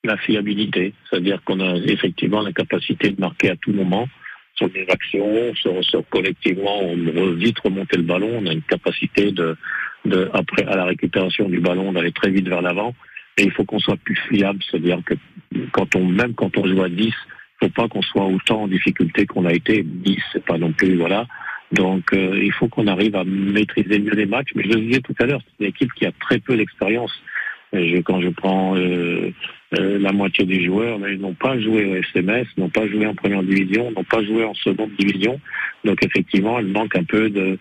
La 0.04 0.18
fiabilité, 0.18 0.94
c'est-à-dire 1.10 1.42
qu'on 1.44 1.60
a 1.60 1.76
effectivement 1.78 2.42
la 2.42 2.54
capacité 2.54 3.10
de 3.10 3.20
marquer 3.20 3.50
à 3.50 3.56
tout 3.56 3.74
moment 3.74 4.08
sur 4.56 4.70
des 4.70 4.86
actions, 4.90 5.54
sur, 5.56 5.84
sur 5.84 6.08
collectivement, 6.10 6.80
on 6.82 6.96
veut 6.96 7.36
vite 7.36 7.60
remonter 7.60 7.98
le 7.98 8.04
ballon, 8.04 8.40
on 8.42 8.48
a 8.48 8.54
une 8.54 8.64
capacité 8.64 9.32
de 9.32 9.56
après, 10.34 10.66
à 10.66 10.76
la 10.76 10.86
récupération 10.86 11.50
du 11.50 11.60
ballon, 11.60 11.92
d'aller 11.94 12.12
très 12.12 12.30
vite 12.30 12.48
vers 12.48 12.62
l'avant. 12.62 12.94
Et 13.38 13.44
il 13.44 13.52
faut 13.52 13.66
qu'on 13.66 13.80
soit 13.80 13.98
plus 13.98 14.16
fiable, 14.30 14.60
c'est-à-dire 14.70 15.00
que 15.06 15.14
quand 15.72 15.96
on, 15.96 16.06
même 16.06 16.34
quand 16.34 16.58
on 16.58 16.68
joue 16.68 16.82
à 16.82 16.90
10, 16.90 17.06
il 17.06 17.14
faut 17.60 17.70
pas 17.70 17.88
qu'on 17.88 18.02
soit 18.02 18.26
autant 18.26 18.64
en 18.64 18.68
difficulté 18.68 19.26
qu'on 19.26 19.46
a 19.46 19.54
été. 19.54 19.84
10, 19.84 20.18
c'est 20.34 20.46
pas 20.46 20.58
non 20.58 20.72
plus, 20.72 20.96
voilà. 20.96 21.28
Donc, 21.72 22.14
euh, 22.14 22.40
il 22.42 22.52
faut 22.52 22.68
qu'on 22.68 22.88
arrive 22.88 23.16
à 23.16 23.24
maîtriser 23.24 24.00
mieux 24.00 24.14
les 24.14 24.26
matchs. 24.26 24.50
Mais 24.56 24.64
je 24.64 24.70
le 24.70 24.82
disais 24.82 25.02
tout 25.02 25.16
à 25.20 25.26
l'heure, 25.26 25.42
c'est 25.46 25.66
une 25.66 25.70
équipe 25.70 25.94
qui 25.94 26.06
a 26.06 26.12
très 26.12 26.40
peu 26.40 26.56
d'expérience. 26.56 27.12
Quand 28.04 28.22
je 28.22 28.30
prends 28.30 28.76
euh, 28.76 29.32
euh, 29.78 30.00
la 30.00 30.12
moitié 30.12 30.46
des 30.46 30.64
joueurs, 30.64 31.00
mais 31.00 31.14
ils 31.14 31.20
n'ont 31.20 31.34
pas 31.34 31.60
joué 31.60 31.86
au 31.86 31.96
SMS, 31.96 32.48
n'ont 32.58 32.70
pas 32.70 32.88
joué 32.88 33.06
en 33.06 33.16
première 33.16 33.44
division, 33.44 33.92
n'ont 33.92 34.04
pas 34.04 34.24
joué 34.24 34.44
en 34.44 34.54
seconde 34.54 34.92
division. 34.98 35.40
Donc 35.84 36.04
effectivement, 36.04 36.60
il 36.60 36.68
manque 36.68 36.96
un 36.96 37.04
peu 37.04 37.30
de 37.30 37.58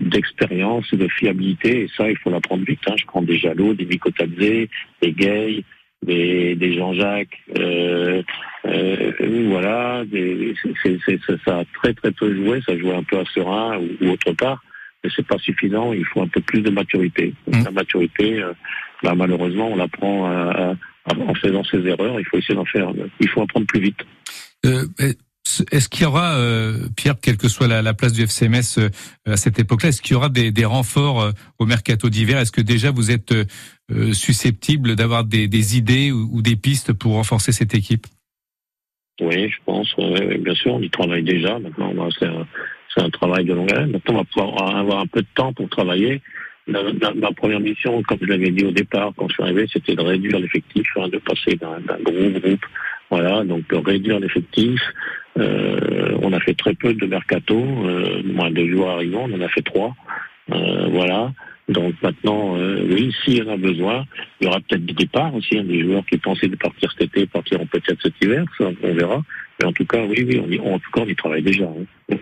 d'expérience, 0.00 0.90
de, 0.92 0.98
de, 0.98 1.08
fiabilité, 1.08 1.84
et 1.84 1.88
ça, 1.96 2.10
il 2.10 2.16
faut 2.18 2.28
l'apprendre 2.28 2.62
vite. 2.64 2.80
Hein. 2.86 2.94
Je 2.98 3.06
prends 3.06 3.22
des 3.22 3.38
Jalots, 3.38 3.72
des 3.72 3.86
Mikotadze, 3.86 4.68
des 5.00 5.12
Gay, 5.12 5.64
des, 6.02 6.74
Jean-Jacques, 6.76 7.38
euh, 7.58 8.22
voilà, 8.64 10.04
ça 11.44 11.58
a 11.58 11.64
très 11.74 11.94
très 11.94 12.12
peu 12.12 12.34
joué, 12.34 12.60
ça 12.66 12.76
joue 12.76 12.92
un 12.92 13.02
peu 13.02 13.18
à 13.18 13.24
Serein 13.34 13.80
ou 14.00 14.10
autre 14.10 14.32
part, 14.32 14.62
mais 15.02 15.10
c'est 15.14 15.26
pas 15.26 15.38
suffisant, 15.38 15.92
il 15.92 16.04
faut 16.04 16.22
un 16.22 16.28
peu 16.28 16.40
plus 16.40 16.62
de 16.62 16.70
maturité. 16.70 17.34
Mmh. 17.46 17.64
La 17.64 17.70
maturité, 17.70 18.42
euh, 18.42 18.52
bah, 19.02 19.14
malheureusement, 19.14 19.68
on 19.68 19.76
l'apprend 19.76 20.30
en 21.06 21.34
faisant 21.34 21.64
ses 21.64 21.86
erreurs, 21.86 22.20
il 22.20 22.26
faut 22.26 22.38
essayer 22.38 22.54
d'en 22.54 22.64
faire, 22.64 22.92
il 23.20 23.28
faut 23.28 23.42
apprendre 23.42 23.66
plus 23.66 23.80
vite. 23.80 24.00
Euh, 24.66 24.84
est-ce 25.72 25.88
qu'il 25.88 26.02
y 26.02 26.06
aura, 26.06 26.36
euh, 26.36 26.86
Pierre, 26.96 27.14
quelle 27.20 27.36
que 27.36 27.48
soit 27.48 27.66
la, 27.66 27.94
place 27.94 28.12
du 28.12 28.22
FCMS 28.22 28.78
euh, 28.78 28.88
à 29.26 29.36
cette 29.36 29.58
époque-là, 29.58 29.88
est-ce 29.88 30.02
qu'il 30.02 30.12
y 30.12 30.16
aura 30.16 30.28
des, 30.28 30.64
renforts 30.64 31.20
euh, 31.20 31.30
au 31.58 31.66
mercato 31.66 32.08
d'hiver? 32.08 32.38
Est-ce 32.38 32.52
que 32.52 32.60
déjà 32.60 32.90
vous 32.90 33.10
êtes 33.10 33.34
susceptible 34.12 34.94
d'avoir 34.94 35.24
des, 35.24 35.76
idées 35.76 36.12
ou, 36.12 36.42
des 36.42 36.56
pistes 36.56 36.92
pour 36.92 37.14
renforcer 37.14 37.52
cette 37.52 37.74
équipe? 37.74 38.06
Oui, 39.20 39.50
je 39.50 39.56
pense. 39.66 39.94
bien 39.96 40.54
sûr, 40.54 40.74
on 40.74 40.80
y 40.80 40.90
travaille 40.90 41.24
déjà. 41.24 41.58
Maintenant, 41.58 42.08
c'est 42.94 43.02
un, 43.02 43.10
travail 43.10 43.44
de 43.44 43.54
longue 43.54 43.72
haleine. 43.72 43.92
Maintenant, 43.92 44.14
on 44.14 44.18
va 44.18 44.24
pouvoir 44.24 44.76
avoir 44.76 45.00
un 45.00 45.06
peu 45.06 45.20
de 45.20 45.26
temps 45.34 45.52
pour 45.52 45.68
travailler. 45.68 46.20
Ma, 46.66 47.32
première 47.32 47.60
mission, 47.60 48.02
comme 48.02 48.18
je 48.20 48.26
l'avais 48.26 48.50
dit 48.50 48.64
au 48.64 48.70
départ, 48.70 49.12
quand 49.16 49.28
je 49.28 49.34
suis 49.34 49.42
arrivé, 49.42 49.66
c'était 49.72 49.96
de 49.96 50.02
réduire 50.02 50.38
l'effectif, 50.38 50.86
hein, 50.96 51.08
de 51.08 51.18
passer 51.18 51.56
d'un 51.56 51.80
gros 52.04 52.30
groupe 52.40 52.64
voilà, 53.10 53.42
donc 53.44 53.68
de 53.68 53.76
réduire 53.76 54.20
l'effectif, 54.20 54.80
euh, 55.38 56.16
on 56.22 56.32
a 56.32 56.40
fait 56.40 56.54
très 56.54 56.74
peu 56.74 56.94
de 56.94 57.06
mercato, 57.06 57.58
euh, 57.58 58.22
moins 58.24 58.50
de 58.50 58.64
joueurs 58.66 58.90
arrivants, 58.90 59.26
on 59.28 59.34
en 59.34 59.40
a 59.40 59.48
fait 59.48 59.62
trois. 59.62 59.94
Euh, 60.52 60.86
voilà. 60.90 61.32
Donc 61.68 61.94
maintenant, 62.02 62.56
euh, 62.56 62.86
oui, 62.88 63.14
s'il 63.22 63.38
y 63.38 63.42
en 63.42 63.52
a 63.52 63.56
besoin, 63.56 64.04
il 64.40 64.44
y 64.44 64.48
aura 64.48 64.60
peut-être 64.60 64.84
des 64.84 64.92
départs 64.92 65.34
aussi, 65.34 65.58
hein, 65.58 65.64
des 65.64 65.82
joueurs 65.82 66.04
qui 66.06 66.18
pensaient 66.18 66.48
de 66.48 66.56
partir 66.56 66.90
cet 66.92 67.02
été 67.02 67.26
partiront 67.26 67.66
peut-être 67.66 68.00
cet 68.00 68.14
hiver, 68.22 68.44
ça, 68.58 68.66
on 68.82 68.94
verra. 68.94 69.22
Mais 69.60 69.68
en 69.68 69.72
tout 69.72 69.86
cas, 69.86 70.04
oui, 70.04 70.24
oui, 70.26 70.40
on 70.44 70.50
y, 70.50 70.58
en 70.58 70.78
tout 70.78 70.90
cas, 70.92 71.02
on 71.02 71.08
y 71.08 71.16
travaille 71.16 71.42
déjà. 71.42 71.64
Hein. 71.64 72.16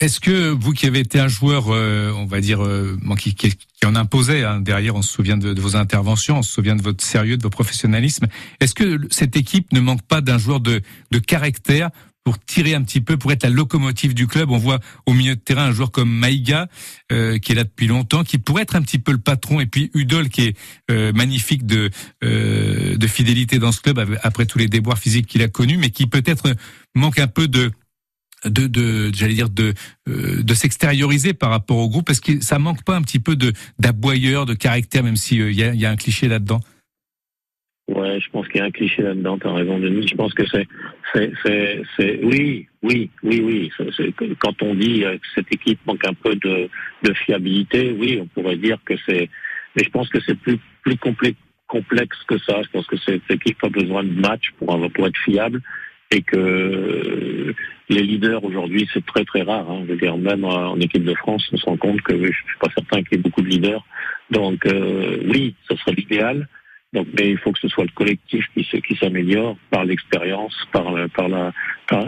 Est-ce 0.00 0.20
que 0.20 0.50
vous 0.50 0.72
qui 0.72 0.86
avez 0.86 1.00
été 1.00 1.18
un 1.18 1.26
joueur, 1.26 1.74
euh, 1.74 2.12
on 2.12 2.24
va 2.24 2.40
dire, 2.40 2.64
euh, 2.64 2.96
qui, 3.18 3.34
qui, 3.34 3.50
qui, 3.50 3.84
en 3.84 3.96
imposait, 3.96 4.44
hein, 4.44 4.60
derrière 4.60 4.94
on 4.94 5.02
se 5.02 5.12
souvient 5.12 5.36
de, 5.36 5.60
vos 5.60 5.74
interventions, 5.74 6.38
on 6.38 6.42
se 6.42 6.52
souvient 6.52 6.76
de 6.76 6.82
votre 6.82 7.04
sérieux, 7.04 7.36
de 7.36 7.42
votre 7.42 7.56
professionnalisme, 7.56 8.28
est-ce 8.60 8.76
que 8.76 9.00
cette 9.10 9.36
équipe 9.36 9.72
ne 9.72 9.80
manque 9.80 10.02
pas 10.02 10.20
d'un 10.20 10.38
joueur 10.38 10.60
de, 10.60 10.82
de 11.10 11.18
caractère 11.18 11.90
pour 12.22 12.38
tirer 12.38 12.74
un 12.76 12.82
petit 12.82 13.00
peu, 13.00 13.16
pour 13.16 13.32
être 13.32 13.42
la 13.42 13.50
locomotive 13.50 14.14
du 14.14 14.28
club? 14.28 14.52
On 14.52 14.58
voit 14.58 14.78
au 15.06 15.14
milieu 15.14 15.34
de 15.34 15.40
terrain 15.40 15.64
un 15.64 15.72
joueur 15.72 15.90
comme 15.90 16.10
Maïga, 16.10 16.68
euh, 17.10 17.38
qui 17.38 17.50
est 17.50 17.54
là 17.56 17.64
depuis 17.64 17.88
longtemps, 17.88 18.22
qui 18.22 18.38
pourrait 18.38 18.62
être 18.62 18.76
un 18.76 18.82
petit 18.82 19.00
peu 19.00 19.10
le 19.10 19.18
patron, 19.18 19.58
et 19.58 19.66
puis 19.66 19.90
Udol, 19.94 20.28
qui 20.28 20.42
est 20.42 20.56
euh, 20.92 21.12
magnifique 21.12 21.66
de, 21.66 21.90
euh, 22.22 22.96
de 22.96 23.06
fidélité 23.08 23.58
dans 23.58 23.72
ce 23.72 23.80
club, 23.80 24.16
après 24.22 24.46
tous 24.46 24.58
les 24.58 24.68
déboires 24.68 24.98
physiques 24.98 25.26
qu'il 25.26 25.42
a 25.42 25.48
connus, 25.48 25.76
mais 25.76 25.90
qui 25.90 26.06
peut-être 26.06 26.54
manque 26.94 27.18
un 27.18 27.26
peu 27.26 27.48
de 27.48 27.72
de, 28.44 29.10
j'allais 29.14 29.34
dire 29.34 29.50
de 29.50 29.74
euh, 30.08 30.42
de 30.42 30.54
s'extérioriser 30.54 31.34
par 31.34 31.50
rapport 31.50 31.78
au 31.78 31.88
groupe 31.88 32.10
est-ce 32.10 32.20
que 32.20 32.40
ça 32.40 32.58
manque 32.58 32.84
pas 32.84 32.96
un 32.96 33.02
petit 33.02 33.18
peu 33.18 33.36
de 33.36 33.52
d'aboyeur 33.78 34.46
de 34.46 34.54
caractère 34.54 35.02
même 35.02 35.16
si 35.16 35.36
il 35.36 35.52
y, 35.52 35.86
a, 35.86 35.90
un 35.90 35.96
cliché 35.96 36.28
là-dedans 36.28 36.60
Ouais, 37.88 38.20
je 38.20 38.28
pense 38.30 38.46
qu'il 38.48 38.58
y 38.58 38.60
a 38.60 38.66
un 38.66 38.70
cliché 38.70 39.02
là-dedans, 39.02 39.38
t'as 39.38 39.50
raison, 39.50 39.78
Denis. 39.78 40.06
Je 40.06 40.14
pense 40.14 40.34
que 40.34 40.46
c'est, 40.46 40.68
c'est, 41.14 41.82
c'est, 41.96 42.20
oui, 42.22 42.68
oui, 42.82 43.08
oui, 43.22 43.40
oui. 43.40 43.72
Quand 44.38 44.62
on 44.62 44.74
dit 44.74 45.00
que 45.00 45.26
cette 45.34 45.50
équipe 45.54 45.80
manque 45.86 46.06
un 46.06 46.12
peu 46.12 46.34
de, 46.34 46.68
de 47.02 47.14
fiabilité, 47.14 47.96
oui, 47.98 48.18
on 48.20 48.26
pourrait 48.26 48.58
dire 48.58 48.76
que 48.84 48.92
c'est, 49.06 49.30
mais 49.74 49.84
je 49.84 49.88
pense 49.88 50.10
que 50.10 50.18
c'est 50.20 50.38
plus, 50.38 50.58
plus 50.82 50.98
complexe, 50.98 51.38
complexe 51.66 52.18
que 52.28 52.38
ça. 52.38 52.60
Je 52.62 52.68
pense 52.68 52.86
que 52.86 52.98
cette 52.98 53.30
équipe 53.30 53.64
a 53.64 53.70
besoin 53.70 54.04
de 54.04 54.12
matchs 54.12 54.52
pour, 54.58 54.66
pour 54.92 55.06
être 55.06 55.18
fiable 55.24 55.62
et 56.10 56.22
que 56.22 57.54
les 57.88 58.02
leaders 58.02 58.42
aujourd'hui, 58.44 58.88
c'est 58.92 59.04
très 59.04 59.24
très 59.24 59.42
rare. 59.42 59.70
Hein. 59.70 59.82
Je 59.86 59.92
veux 59.92 59.98
dire, 59.98 60.16
même 60.16 60.44
en 60.44 60.76
équipe 60.76 61.04
de 61.04 61.14
France, 61.14 61.46
on 61.52 61.56
se 61.56 61.64
rend 61.64 61.76
compte 61.76 62.00
que 62.02 62.16
je 62.16 62.32
suis 62.32 62.58
pas 62.60 62.70
certain 62.74 63.02
qu'il 63.02 63.16
y 63.16 63.20
ait 63.20 63.22
beaucoup 63.22 63.42
de 63.42 63.48
leaders. 63.48 63.84
Donc 64.30 64.66
euh, 64.66 65.18
oui, 65.26 65.54
ce 65.68 65.76
serait 65.76 65.92
l'idéal. 65.92 66.48
Donc, 66.94 67.06
mais 67.18 67.28
il 67.30 67.38
faut 67.38 67.52
que 67.52 67.58
ce 67.60 67.68
soit 67.68 67.84
le 67.84 67.90
collectif 67.94 68.46
qui, 68.54 68.64
qui 68.64 68.96
s'améliore 68.96 69.58
par 69.70 69.84
l'expérience, 69.84 70.54
par, 70.72 70.94
par 71.14 71.28
la, 71.28 71.52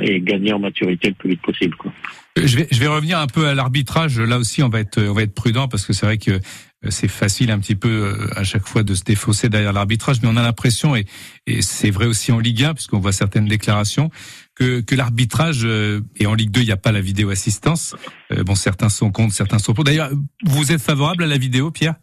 et 0.01 0.21
gagner 0.21 0.55
en 0.55 0.59
maturité 0.59 1.09
le 1.09 1.15
plus 1.15 1.31
vite 1.31 1.43
possible. 1.43 1.77
Quoi. 1.77 1.93
Euh, 2.39 2.47
je 2.47 2.57
vais, 2.57 2.67
je 2.71 2.81
vais 2.81 2.87
revenir 2.87 3.19
un 3.19 3.27
peu 3.27 3.47
à 3.47 3.55
l'arbitrage. 3.55 4.19
Là 4.19 4.39
aussi, 4.39 4.63
on 4.63 4.69
va 4.71 4.81
être, 4.81 5.01
on 5.03 5.13
va 5.13 5.23
être 5.23 5.35
prudent 5.35 5.69
parce 5.69 5.87
que 5.87 5.93
c'est 5.93 6.07
vrai 6.07 6.17
que 6.17 6.41
c'est 6.89 7.09
facile 7.09 7.51
un 7.51 7.59
petit 7.59 7.75
peu 7.75 7.89
euh, 7.89 8.39
à 8.39 8.45
chaque 8.45 8.67
fois 8.67 8.83
de 8.83 8.95
se 8.95 9.05
défausser 9.05 9.49
derrière 9.49 9.73
l'arbitrage, 9.73 10.23
mais 10.23 10.29
on 10.29 10.37
a 10.37 10.43
l'impression, 10.43 10.97
et, 10.97 11.05
et 11.47 11.63
c'est 11.63 11.91
vrai 11.91 12.07
aussi 12.07 12.33
en 12.33 12.39
Ligue 12.39 12.65
1, 12.65 12.75
puisqu'on 12.75 12.99
voit 12.99 13.13
certaines 13.13 13.47
déclarations, 13.47 14.11
que, 14.55 14.81
que 14.81 14.95
l'arbitrage, 14.95 15.65
et 15.65 16.27
en 16.27 16.35
Ligue 16.35 16.51
2, 16.51 16.61
il 16.61 16.67
n'y 16.67 16.73
a 16.73 16.77
pas 16.77 16.93
la 16.93 17.01
vidéo 17.01 17.31
assistance. 17.31 17.97
Bon, 18.45 18.55
certains 18.55 18.91
sont 18.91 19.11
contre, 19.11 19.33
certains 19.33 19.59
sont 19.59 19.73
pour. 19.73 19.85
D'ailleurs, 19.85 20.11
vous 20.45 20.71
êtes 20.71 20.83
favorable 20.83 21.25
à 21.25 21.27
la 21.27 21.39
vidéo, 21.39 21.71
Pierre? 21.71 21.95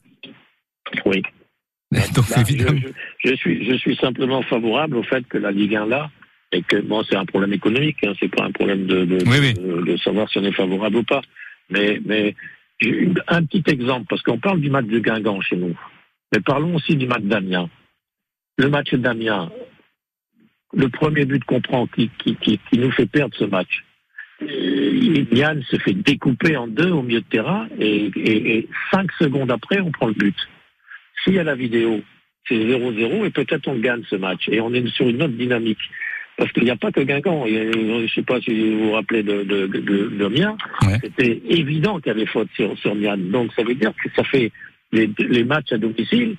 Oui. 1.05 1.21
Donc, 2.15 2.29
bah, 2.29 2.41
évidemment. 2.41 2.79
Je, 3.23 3.29
je, 3.29 3.35
suis, 3.35 3.65
je 3.69 3.75
suis 3.75 3.95
simplement 3.97 4.41
favorable 4.41 4.97
au 4.97 5.03
fait 5.03 5.25
que 5.27 5.37
la 5.37 5.51
Ligue 5.51 5.75
1 5.75 5.85
là, 5.85 6.09
et 6.51 6.61
que 6.61 6.77
bon, 6.77 7.03
c'est 7.03 7.15
un 7.15 7.25
problème 7.25 7.53
économique, 7.53 7.97
hein, 8.03 8.13
c'est 8.19 8.33
pas 8.33 8.45
un 8.45 8.51
problème 8.51 8.85
de, 8.85 9.05
de, 9.05 9.17
de, 9.17 9.85
de, 9.85 9.97
savoir 9.97 10.29
si 10.29 10.37
on 10.37 10.43
est 10.43 10.51
favorable 10.51 10.97
ou 10.97 11.03
pas. 11.03 11.21
Mais, 11.69 11.99
mais 12.05 12.35
un 13.27 13.45
petit 13.45 13.63
exemple, 13.67 14.05
parce 14.09 14.21
qu'on 14.21 14.39
parle 14.39 14.61
du 14.61 14.69
match 14.69 14.85
de 14.85 14.99
Guingamp 14.99 15.41
chez 15.41 15.55
nous, 15.55 15.75
mais 16.33 16.41
parlons 16.41 16.75
aussi 16.75 16.95
du 16.95 17.07
match 17.07 17.23
d'Amiens. 17.23 17.69
Le 18.57 18.69
match 18.69 18.93
d'Amiens, 18.93 19.51
le 20.73 20.89
premier 20.89 21.25
but 21.25 21.43
qu'on 21.43 21.61
prend 21.61 21.87
qui, 21.87 22.09
qui, 22.19 22.35
qui, 22.35 22.59
qui, 22.69 22.77
nous 22.77 22.91
fait 22.91 23.05
perdre 23.05 23.35
ce 23.35 23.45
match, 23.45 23.83
euh, 24.41 25.25
Yann 25.31 25.63
se 25.63 25.77
fait 25.77 25.93
découper 25.93 26.55
en 26.57 26.67
deux 26.67 26.91
au 26.91 27.01
milieu 27.01 27.21
de 27.21 27.25
terrain 27.25 27.67
et, 27.79 28.11
et, 28.15 28.57
et 28.57 28.69
cinq 28.91 29.11
secondes 29.13 29.51
après, 29.51 29.79
on 29.79 29.91
prend 29.91 30.07
le 30.07 30.13
but. 30.13 30.35
S'il 31.23 31.33
y 31.33 31.39
a 31.39 31.43
la 31.43 31.55
vidéo, 31.55 32.01
c'est 32.47 32.55
0-0 32.55 33.25
et 33.25 33.29
peut-être 33.31 33.67
on 33.67 33.77
gagne 33.77 34.03
ce 34.09 34.15
match. 34.15 34.47
Et 34.49 34.61
on 34.61 34.73
est 34.73 34.87
sur 34.89 35.07
une 35.09 35.21
autre 35.23 35.33
dynamique. 35.33 35.79
Parce 36.37 36.51
qu'il 36.51 36.63
n'y 36.63 36.69
a 36.69 36.75
pas 36.75 36.91
que 36.91 37.01
Guingamp. 37.01 37.45
je 37.47 38.03
ne 38.03 38.07
sais 38.07 38.21
pas 38.21 38.39
si 38.39 38.71
vous 38.71 38.85
vous 38.85 38.91
rappelez 38.91 39.23
de, 39.23 39.43
de, 39.43 39.65
de, 39.65 40.07
de 40.09 40.27
Mien. 40.27 40.55
C'était 41.01 41.41
évident 41.49 41.99
qu'il 41.99 42.07
y 42.13 42.15
avait 42.15 42.27
faute 42.27 42.49
sur, 42.55 42.77
sur 42.77 42.93
Mian. 42.93 43.17
Donc 43.17 43.51
ça 43.55 43.63
veut 43.63 43.73
dire 43.73 43.91
que 44.01 44.09
ça 44.15 44.23
fait 44.23 44.51
les, 44.91 45.09
les 45.17 45.43
matchs 45.43 45.71
à 45.71 45.77
domicile. 45.77 46.35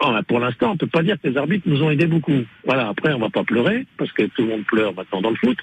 Bon, 0.00 0.20
pour 0.26 0.40
l'instant, 0.40 0.70
on 0.70 0.72
ne 0.72 0.78
peut 0.78 0.86
pas 0.86 1.02
dire 1.02 1.16
que 1.22 1.28
les 1.28 1.36
arbitres 1.36 1.68
nous 1.68 1.82
ont 1.82 1.90
aidés 1.90 2.06
beaucoup. 2.06 2.44
Voilà, 2.64 2.88
après, 2.88 3.12
on 3.12 3.18
ne 3.18 3.22
va 3.22 3.30
pas 3.30 3.44
pleurer, 3.44 3.86
parce 3.98 4.10
que 4.12 4.22
tout 4.22 4.42
le 4.42 4.48
monde 4.48 4.64
pleure 4.64 4.94
maintenant 4.94 5.20
dans 5.20 5.30
le 5.30 5.36
foot. 5.36 5.58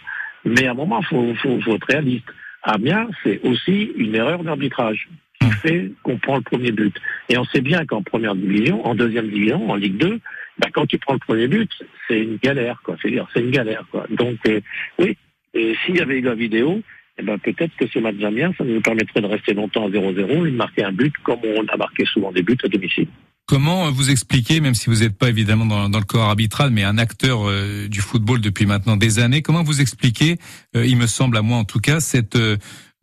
Mais 0.45 0.67
à 0.67 0.71
un 0.71 0.75
moment, 0.75 1.01
il 1.01 1.05
faut, 1.07 1.33
faut, 1.35 1.59
faut 1.59 1.75
être 1.75 1.87
réaliste. 1.87 2.25
Amiens, 2.63 3.07
c'est 3.23 3.41
aussi 3.43 3.91
une 3.97 4.15
erreur 4.15 4.43
d'arbitrage 4.43 5.09
qui 5.41 5.51
fait 5.51 5.91
qu'on 6.03 6.17
prend 6.17 6.37
le 6.37 6.41
premier 6.41 6.71
but. 6.71 6.95
Et 7.27 7.37
on 7.37 7.43
sait 7.45 7.61
bien 7.61 7.85
qu'en 7.85 8.01
première 8.01 8.35
division, 8.35 8.85
en 8.85 8.95
deuxième 8.95 9.27
division, 9.29 9.69
en 9.69 9.75
Ligue 9.75 9.97
2, 9.97 10.19
bah, 10.59 10.67
quand 10.73 10.85
tu 10.85 10.97
prends 10.97 11.13
le 11.13 11.19
premier 11.19 11.47
but, 11.47 11.71
c'est 12.07 12.19
une 12.19 12.37
galère, 12.37 12.81
quoi. 12.83 12.95
C'est-à-dire, 13.01 13.27
c'est 13.33 13.41
une 13.41 13.51
galère, 13.51 13.85
quoi. 13.91 14.05
Donc, 14.09 14.37
euh, 14.47 14.59
oui, 14.99 15.17
et 15.53 15.75
s'il 15.85 15.97
y 15.97 16.01
avait 16.01 16.19
eu 16.19 16.21
la 16.21 16.35
vidéo, 16.35 16.81
eh 17.17 17.23
ben, 17.23 17.37
peut-être 17.37 17.75
que 17.77 17.87
ce 17.87 17.99
match 17.99 18.15
d'Amiens, 18.15 18.53
ça 18.57 18.63
nous 18.63 18.81
permettrait 18.81 19.21
de 19.21 19.27
rester 19.27 19.53
longtemps 19.53 19.87
à 19.87 19.89
0-0 19.89 20.47
et 20.47 20.51
de 20.51 20.55
marquer 20.55 20.83
un 20.83 20.91
but 20.91 21.13
comme 21.23 21.39
on 21.43 21.65
a 21.65 21.77
marqué 21.77 22.05
souvent 22.05 22.31
des 22.31 22.43
buts 22.43 22.57
à 22.63 22.67
domicile. 22.67 23.07
Comment 23.47 23.89
vous 23.89 24.11
expliquez, 24.11 24.59
même 24.59 24.75
si 24.75 24.91
vous 24.91 24.97
n'êtes 24.97 25.17
pas 25.17 25.29
évidemment 25.29 25.65
dans, 25.89 25.99
le 25.99 26.05
corps 26.05 26.29
arbitral, 26.29 26.69
mais 26.69 26.83
un 26.83 26.99
acteur 26.99 27.49
euh, 27.49 27.87
du 27.87 27.99
football 27.99 28.41
depuis 28.41 28.67
maintenant 28.67 28.95
des 28.95 29.17
années, 29.17 29.41
comment 29.41 29.63
vous 29.63 29.81
expliquez, 29.81 30.37
euh, 30.75 30.85
il 30.85 30.97
me 30.97 31.07
semble 31.07 31.35
à 31.35 31.41
moi 31.41 31.57
en 31.57 31.63
tout 31.63 31.79
cas, 31.79 31.99
cette 31.99 32.37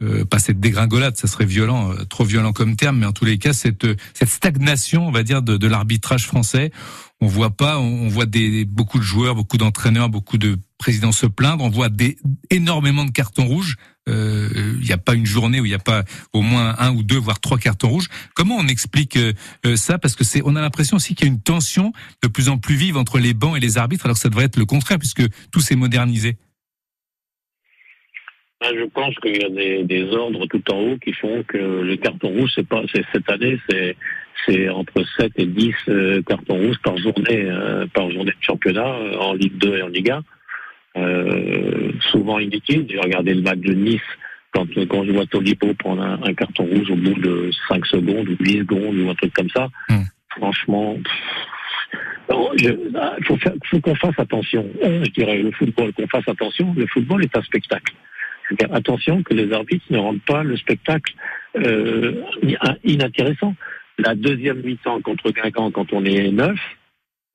euh, 0.02 0.26
pas 0.26 0.38
cette 0.38 0.60
dégringolade, 0.60 1.16
ça 1.16 1.26
serait 1.26 1.46
violent, 1.46 1.90
euh, 1.90 2.04
trop 2.04 2.24
violent 2.24 2.52
comme 2.52 2.76
terme, 2.76 2.98
mais 2.98 3.06
en 3.06 3.12
tous 3.12 3.24
les 3.24 3.38
cas 3.38 3.54
cette 3.54 3.86
euh, 3.86 3.96
cette 4.12 4.28
stagnation, 4.28 5.08
on 5.08 5.10
va 5.10 5.22
dire, 5.22 5.40
de 5.40 5.66
l'arbitrage 5.66 6.26
français. 6.26 6.70
On 7.20 7.26
voit 7.26 7.50
pas, 7.50 7.78
on 7.78 8.08
voit 8.08 8.26
des 8.26 8.66
beaucoup 8.66 8.98
de 8.98 9.04
joueurs, 9.04 9.34
beaucoup 9.34 9.56
d'entraîneurs, 9.56 10.10
beaucoup 10.10 10.36
de 10.36 10.58
présidents 10.78 11.12
se 11.12 11.26
plaindre. 11.26 11.64
On 11.64 11.70
voit 11.70 11.88
des 11.88 12.18
énormément 12.50 13.04
de 13.04 13.10
cartons 13.10 13.46
rouges. 13.46 13.76
Il 14.06 14.80
n'y 14.82 14.92
a 14.92 14.98
pas 14.98 15.14
une 15.14 15.26
journée 15.26 15.58
où 15.58 15.64
il 15.64 15.68
n'y 15.68 15.74
a 15.74 15.78
pas 15.78 16.04
au 16.32 16.42
moins 16.42 16.76
un 16.78 16.94
ou 16.94 17.02
deux, 17.02 17.16
voire 17.16 17.40
trois 17.40 17.58
cartons 17.58 17.88
rouges. 17.88 18.08
Comment 18.34 18.56
on 18.56 18.68
explique 18.68 19.18
ça? 19.76 19.98
Parce 19.98 20.14
que 20.14 20.24
c'est, 20.24 20.42
on 20.44 20.56
a 20.56 20.60
l'impression 20.60 20.98
aussi 20.98 21.14
qu'il 21.14 21.26
y 21.26 21.30
a 21.30 21.32
une 21.32 21.40
tension 21.40 21.92
de 22.22 22.28
plus 22.28 22.50
en 22.50 22.58
plus 22.58 22.76
vive 22.76 22.98
entre 22.98 23.18
les 23.18 23.32
bancs 23.32 23.56
et 23.56 23.60
les 23.60 23.78
arbitres, 23.78 24.04
alors 24.04 24.16
que 24.16 24.20
ça 24.20 24.28
devrait 24.28 24.44
être 24.44 24.58
le 24.58 24.66
contraire, 24.66 24.98
puisque 24.98 25.22
tout 25.50 25.60
s'est 25.60 25.74
modernisé. 25.74 26.36
Ben, 28.60 28.72
je 28.74 28.84
pense 28.84 29.14
qu'il 29.16 29.36
y 29.36 29.44
a 29.44 29.50
des, 29.50 29.84
des, 29.84 30.04
ordres 30.14 30.46
tout 30.46 30.62
en 30.72 30.78
haut 30.78 30.98
qui 30.98 31.12
font 31.12 31.42
que 31.42 31.58
le 31.58 31.96
carton 31.96 32.28
rouge, 32.28 32.52
c'est 32.54 32.66
pas, 32.66 32.82
cette 33.12 33.28
année, 33.28 33.58
c'est 33.68 33.96
c'est 34.44 34.68
entre 34.68 35.04
7 35.18 35.32
et 35.36 35.46
10 35.46 35.74
euh, 35.88 36.22
cartons 36.22 36.56
rouges 36.56 36.78
par 36.82 36.96
journée, 36.98 37.44
euh, 37.46 37.86
par 37.92 38.10
journée 38.10 38.32
de 38.32 38.44
championnat 38.44 38.86
euh, 38.86 39.16
en 39.18 39.32
Ligue 39.34 39.56
2 39.58 39.76
et 39.76 39.82
en 39.82 39.88
Ligue 39.88 40.10
1. 40.10 40.22
Euh, 40.98 41.92
souvent 42.10 42.38
inutile. 42.38 42.86
J'ai 42.88 42.98
regardé 42.98 43.34
le 43.34 43.42
match 43.42 43.58
de 43.58 43.74
Nice 43.74 44.00
quand, 44.52 44.66
quand 44.88 45.04
je 45.04 45.12
vois 45.12 45.26
Tolipo 45.26 45.74
prendre 45.74 46.02
un, 46.02 46.34
carton 46.34 46.64
rouge 46.64 46.90
au 46.90 46.96
bout 46.96 47.20
de 47.20 47.50
5 47.68 47.84
secondes 47.86 48.28
ou 48.28 48.36
10 48.42 48.60
secondes 48.60 48.98
ou 48.98 49.10
un 49.10 49.14
truc 49.14 49.32
comme 49.34 49.50
ça. 49.50 49.68
Hmm. 49.88 50.04
Franchement, 50.30 50.96
il 52.58 53.24
faut, 53.24 53.36
faut 53.70 53.80
qu'on 53.80 53.94
fasse 53.94 54.18
attention. 54.18 54.66
Je 54.82 55.10
dirais 55.10 55.38
le 55.38 55.50
football, 55.52 55.92
qu'on 55.92 56.08
fasse 56.08 56.28
attention. 56.28 56.74
Le 56.76 56.86
football 56.86 57.22
est 57.24 57.36
un 57.36 57.42
spectacle 57.42 57.94
attention 58.72 59.22
que 59.22 59.34
les 59.34 59.52
arbitres 59.52 59.84
ne 59.90 59.98
rendent 59.98 60.22
pas 60.22 60.42
le 60.42 60.56
spectacle 60.56 61.14
euh, 61.56 62.22
inintéressant. 62.84 63.54
La 63.98 64.14
deuxième 64.14 64.62
mi-temps 64.62 65.00
contre 65.00 65.30
Guingamp, 65.30 65.70
quand 65.70 65.92
on 65.92 66.04
est 66.04 66.30
neuf, 66.30 66.58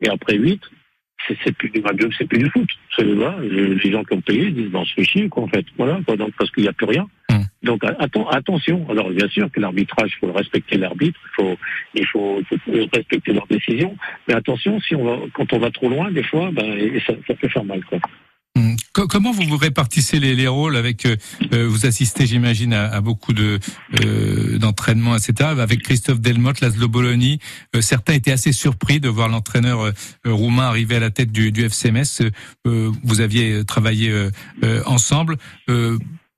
et 0.02 0.10
après 0.10 0.38
huit, 0.38 0.62
c'est 1.28 1.56
plus 1.56 1.70
du 1.70 1.84
c'est 2.18 2.28
plus 2.28 2.40
du 2.40 2.50
foot. 2.50 2.70
C'est 2.96 3.04
les 3.04 3.92
gens 3.92 4.04
qui 4.04 4.14
ont 4.14 4.22
payé 4.22 4.52
disent, 4.52 4.70
bon, 4.70 4.84
c'est 4.96 5.04
chier, 5.04 5.30
quoi, 5.30 5.44
en 5.44 5.48
fait. 5.48 5.66
Voilà, 5.78 6.00
quoi, 6.06 6.18
donc, 6.18 6.32
parce 6.38 6.52
qu'il 6.52 6.64
n'y 6.64 6.70
a 6.70 6.74
plus 6.74 6.88
rien. 6.88 7.08
Hum. 7.32 7.46
Donc, 7.64 7.84
attention. 7.84 8.88
Alors, 8.90 9.10
bien 9.12 9.28
sûr 9.30 9.50
que 9.52 9.60
l'arbitrage, 9.60 10.12
il 10.16 10.20
faut 10.20 10.34
respecter 10.34 10.78
l'arbitre, 10.78 11.20
il 11.26 11.44
faut, 11.44 11.58
il 11.94 12.06
faut, 12.08 12.42
respecter 12.94 13.34
leurs 13.34 13.48
décisions. 13.48 13.96
Mais 14.28 14.34
attention, 14.34 14.80
si 14.82 14.96
on 14.96 15.04
va, 15.04 15.18
quand 15.34 15.54
on 15.54 15.60
va 15.60 15.70
trop 15.70 15.90
loin, 15.90 16.12
des 16.12 16.24
fois, 16.24 16.50
ben, 16.52 17.00
ça, 17.06 17.14
ça 17.28 17.36
peut 17.36 17.50
faire 17.50 17.64
mal, 17.64 17.84
quoi. 17.86 18.00
Hum. 18.58 18.76
Comment 18.92 19.32
vous 19.32 19.44
vous 19.44 19.56
répartissez 19.56 20.20
les, 20.20 20.36
les 20.36 20.48
rôles 20.50 20.76
avec 20.76 21.06
euh, 21.06 21.16
euh, 21.54 21.70
vous 21.70 21.86
assistez 21.86 22.28
j'imagine 22.28 22.74
à, 22.74 22.92
à, 22.92 23.00
beaucoup 23.00 23.32
de 23.32 23.60
euh, 24.02 24.58
d'entraînements 24.58 25.16
etc 25.16 25.52
avec 25.58 25.84
Christophe 25.84 26.20
Delmotte 26.20 26.60
Laszlo 26.60 26.90
Bologna 26.90 27.38
certains 27.80 28.12
étaient 28.12 28.34
assez 28.34 28.52
surpris 28.52 29.00
de 29.00 29.08
voir 29.08 29.30
l'entraîneur 29.30 29.94
roumain 30.26 30.64
arriver 30.64 30.98
à 30.98 31.00
la 31.00 31.12
tête 31.12 31.32
du, 31.32 31.54
du 31.54 31.64
FCMS 31.64 32.30
vous 32.66 33.22
aviez 33.22 33.64
travaillé 33.64 34.14
ensemble 34.86 35.38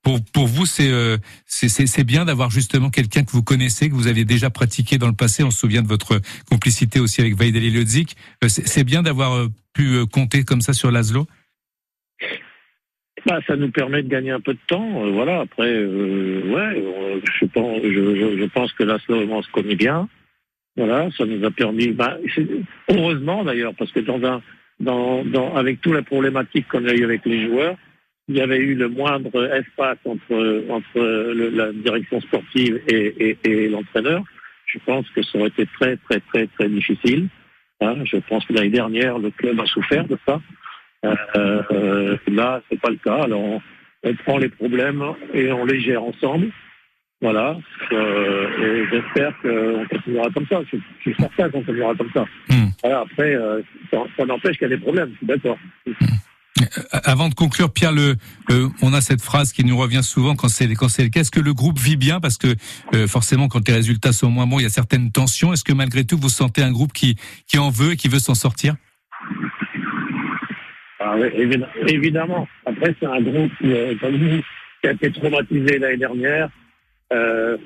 pour, 0.02 0.22
pour 0.22 0.46
vous, 0.46 0.66
c'est 0.66 1.18
c'est 1.46 2.04
bien 2.04 2.26
d'avoir 2.26 2.50
justement 2.50 2.90
quelqu'un 2.90 3.24
que 3.24 3.32
vous 3.32 3.42
connaissez, 3.42 3.88
que 3.88 3.94
vous 3.94 4.06
aviez 4.06 4.26
déjà 4.26 4.50
pratiqué 4.50 4.98
dans 4.98 5.06
le 5.06 5.14
passé. 5.14 5.42
On 5.42 5.50
se 5.50 5.58
souvient 5.58 5.80
de 5.80 5.88
votre 5.88 6.20
complicité 6.50 7.00
aussi 7.00 7.22
avec 7.22 7.36
Vaideli 7.36 7.70
Lodzik. 7.70 8.14
C'est 8.46 8.84
bien 8.84 9.02
d'avoir 9.02 9.48
pu 9.72 10.04
compter 10.06 10.44
comme 10.44 10.60
ça 10.60 10.74
sur 10.74 10.90
Laszlo? 10.90 11.26
Bah, 13.26 13.40
ça 13.46 13.56
nous 13.56 13.70
permet 13.70 14.02
de 14.02 14.08
gagner 14.08 14.30
un 14.30 14.40
peu 14.40 14.52
de 14.52 14.58
temps. 14.66 15.04
Euh, 15.04 15.10
voilà. 15.10 15.40
Après, 15.40 15.70
euh, 15.70 16.42
ouais, 16.46 16.84
je 17.40 17.46
pense, 17.46 17.82
je, 17.82 18.38
je, 18.38 18.44
pense 18.46 18.72
que 18.72 18.84
on 18.84 19.42
se 19.42 19.50
connaît 19.50 19.76
bien. 19.76 20.08
Voilà, 20.76 21.08
ça 21.16 21.24
nous 21.24 21.44
a 21.44 21.50
permis. 21.50 21.88
Bah, 21.88 22.18
heureusement 22.88 23.44
d'ailleurs, 23.44 23.74
parce 23.78 23.92
que 23.92 24.00
dans 24.00 24.22
un, 24.24 24.42
dans, 24.80 25.24
dans, 25.24 25.54
avec 25.54 25.80
toute 25.80 25.94
la 25.94 26.02
problématique 26.02 26.66
qu'on 26.68 26.84
a 26.86 26.92
eu 26.92 27.04
avec 27.04 27.24
les 27.24 27.46
joueurs, 27.46 27.76
il 28.28 28.36
y 28.36 28.40
avait 28.40 28.58
eu 28.58 28.74
le 28.74 28.88
moindre 28.88 29.52
espace 29.54 29.98
entre 30.04 30.64
entre 30.70 31.00
la 31.00 31.72
direction 31.72 32.20
sportive 32.22 32.80
et, 32.88 33.14
et, 33.20 33.38
et 33.44 33.68
l'entraîneur. 33.68 34.22
Je 34.66 34.78
pense 34.84 35.08
que 35.10 35.22
ça 35.22 35.38
aurait 35.38 35.48
été 35.48 35.66
très 35.78 35.96
très 35.98 36.20
très 36.20 36.46
très 36.48 36.68
difficile. 36.68 37.28
Hein. 37.80 37.96
Je 38.04 38.16
pense 38.16 38.44
que 38.46 38.52
l'année 38.52 38.70
dernière, 38.70 39.18
le 39.18 39.30
club 39.30 39.60
a 39.60 39.66
souffert 39.66 40.06
de 40.06 40.18
ça. 40.26 40.40
Euh, 41.36 42.16
là, 42.28 42.60
c'est 42.70 42.80
pas 42.80 42.90
le 42.90 42.96
cas. 42.96 43.22
Alors, 43.24 43.60
on, 44.02 44.14
prend 44.24 44.38
les 44.38 44.48
problèmes 44.48 45.02
et 45.32 45.52
on 45.52 45.64
les 45.64 45.80
gère 45.80 46.02
ensemble. 46.02 46.50
Voilà. 47.20 47.56
Euh, 47.92 48.46
et 48.62 48.84
j'espère 48.90 49.32
qu'on 49.40 49.86
continuera 49.88 50.28
comme 50.30 50.46
ça. 50.46 50.60
Je, 50.70 50.76
je 50.98 51.10
suis 51.10 51.14
certain 51.18 51.50
qu'on 51.50 51.60
continuera 51.60 51.94
comme 51.94 52.10
ça. 52.12 52.24
Hmm. 52.48 52.68
Voilà, 52.82 53.00
après, 53.00 53.34
euh, 53.34 53.62
ça, 53.90 53.98
ça 54.16 54.26
n'empêche 54.26 54.58
qu'il 54.58 54.68
y 54.68 54.72
a 54.72 54.76
des 54.76 54.82
problèmes, 54.82 55.10
je 55.12 55.16
suis 55.18 55.26
d'accord. 55.26 55.58
Euh, 56.60 56.82
Avant 56.92 57.28
de 57.28 57.34
conclure, 57.34 57.72
Pierre, 57.72 57.92
le, 57.92 58.16
euh, 58.50 58.68
on 58.82 58.92
a 58.92 59.00
cette 59.00 59.22
phrase 59.22 59.52
qui 59.52 59.64
nous 59.64 59.76
revient 59.76 60.02
souvent 60.02 60.34
quand 60.36 60.48
c'est 60.48 60.72
quand 60.74 60.88
c'est 60.88 61.02
le 61.02 61.08
cas. 61.08 61.20
Est-ce 61.20 61.30
que 61.30 61.40
le 61.40 61.54
groupe 61.54 61.78
vit 61.78 61.96
bien? 61.96 62.20
Parce 62.20 62.36
que 62.36 62.54
euh, 62.94 63.06
forcément, 63.08 63.48
quand 63.48 63.66
les 63.66 63.74
résultats 63.74 64.12
sont 64.12 64.30
moins 64.30 64.46
bons, 64.46 64.58
il 64.60 64.62
y 64.62 64.66
a 64.66 64.70
certaines 64.70 65.10
tensions. 65.10 65.52
Est-ce 65.52 65.64
que 65.64 65.72
malgré 65.72 66.04
tout, 66.04 66.18
vous 66.18 66.28
sentez 66.28 66.62
un 66.62 66.72
groupe 66.72 66.92
qui 66.92 67.16
qui 67.46 67.58
en 67.58 67.70
veut 67.70 67.92
et 67.92 67.96
qui 67.96 68.08
veut 68.08 68.18
s'en 68.18 68.34
sortir? 68.34 68.76
Évi- 71.18 71.64
évidemment. 71.88 72.46
Après, 72.66 72.94
c'est 73.00 73.06
un 73.06 73.20
groupe 73.20 73.52
euh, 73.64 73.94
comme 74.00 74.16
nous 74.16 74.40
qui 74.80 74.88
a 74.88 74.92
été 74.92 75.10
traumatisé 75.12 75.78
l'année 75.78 75.96
dernière. 75.96 76.48
Euh, 77.12 77.56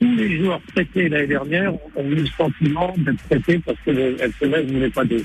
tous 0.00 0.16
les 0.16 0.38
joueurs 0.38 0.60
traités 0.74 1.08
l'année 1.08 1.26
dernière 1.28 1.72
ont 1.96 2.04
eu 2.04 2.14
le 2.16 2.26
sentiment 2.26 2.94
d'être 2.98 3.22
traités 3.28 3.60
parce 3.64 3.78
que 3.84 3.90
le 3.90 4.16
SMS 4.20 4.66
ne 4.66 4.72
voulait 4.72 4.90
pas 4.90 5.04
d'eux. 5.04 5.22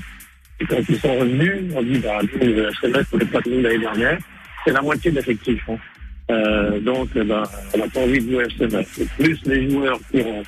Et 0.60 0.66
quand 0.66 0.76
ils 0.88 0.98
sont 0.98 1.18
revenus, 1.18 1.72
on 1.74 1.82
dit, 1.82 1.98
bah, 1.98 2.20
le 2.40 2.68
SMS 2.68 3.06
ne 3.12 3.18
voulait 3.18 3.26
pas 3.30 3.40
de 3.40 3.50
nous 3.50 3.62
l'année 3.62 3.78
dernière. 3.78 4.18
C'est 4.64 4.72
la 4.72 4.82
moitié 4.82 5.10
de 5.10 5.16
l'effectif. 5.16 5.62
hein. 5.68 5.76
Euh, 6.30 6.78
donc, 6.80 7.12
ben, 7.14 7.42
on 7.74 7.78
n'a 7.78 7.88
pas 7.88 8.00
envie 8.00 8.20
de 8.20 8.30
jouer 8.30 8.44
SMS. 8.56 9.00
Plus 9.18 9.40
les 9.46 9.68
joueurs 9.70 9.98
qui 10.12 10.20
ont, 10.22 10.42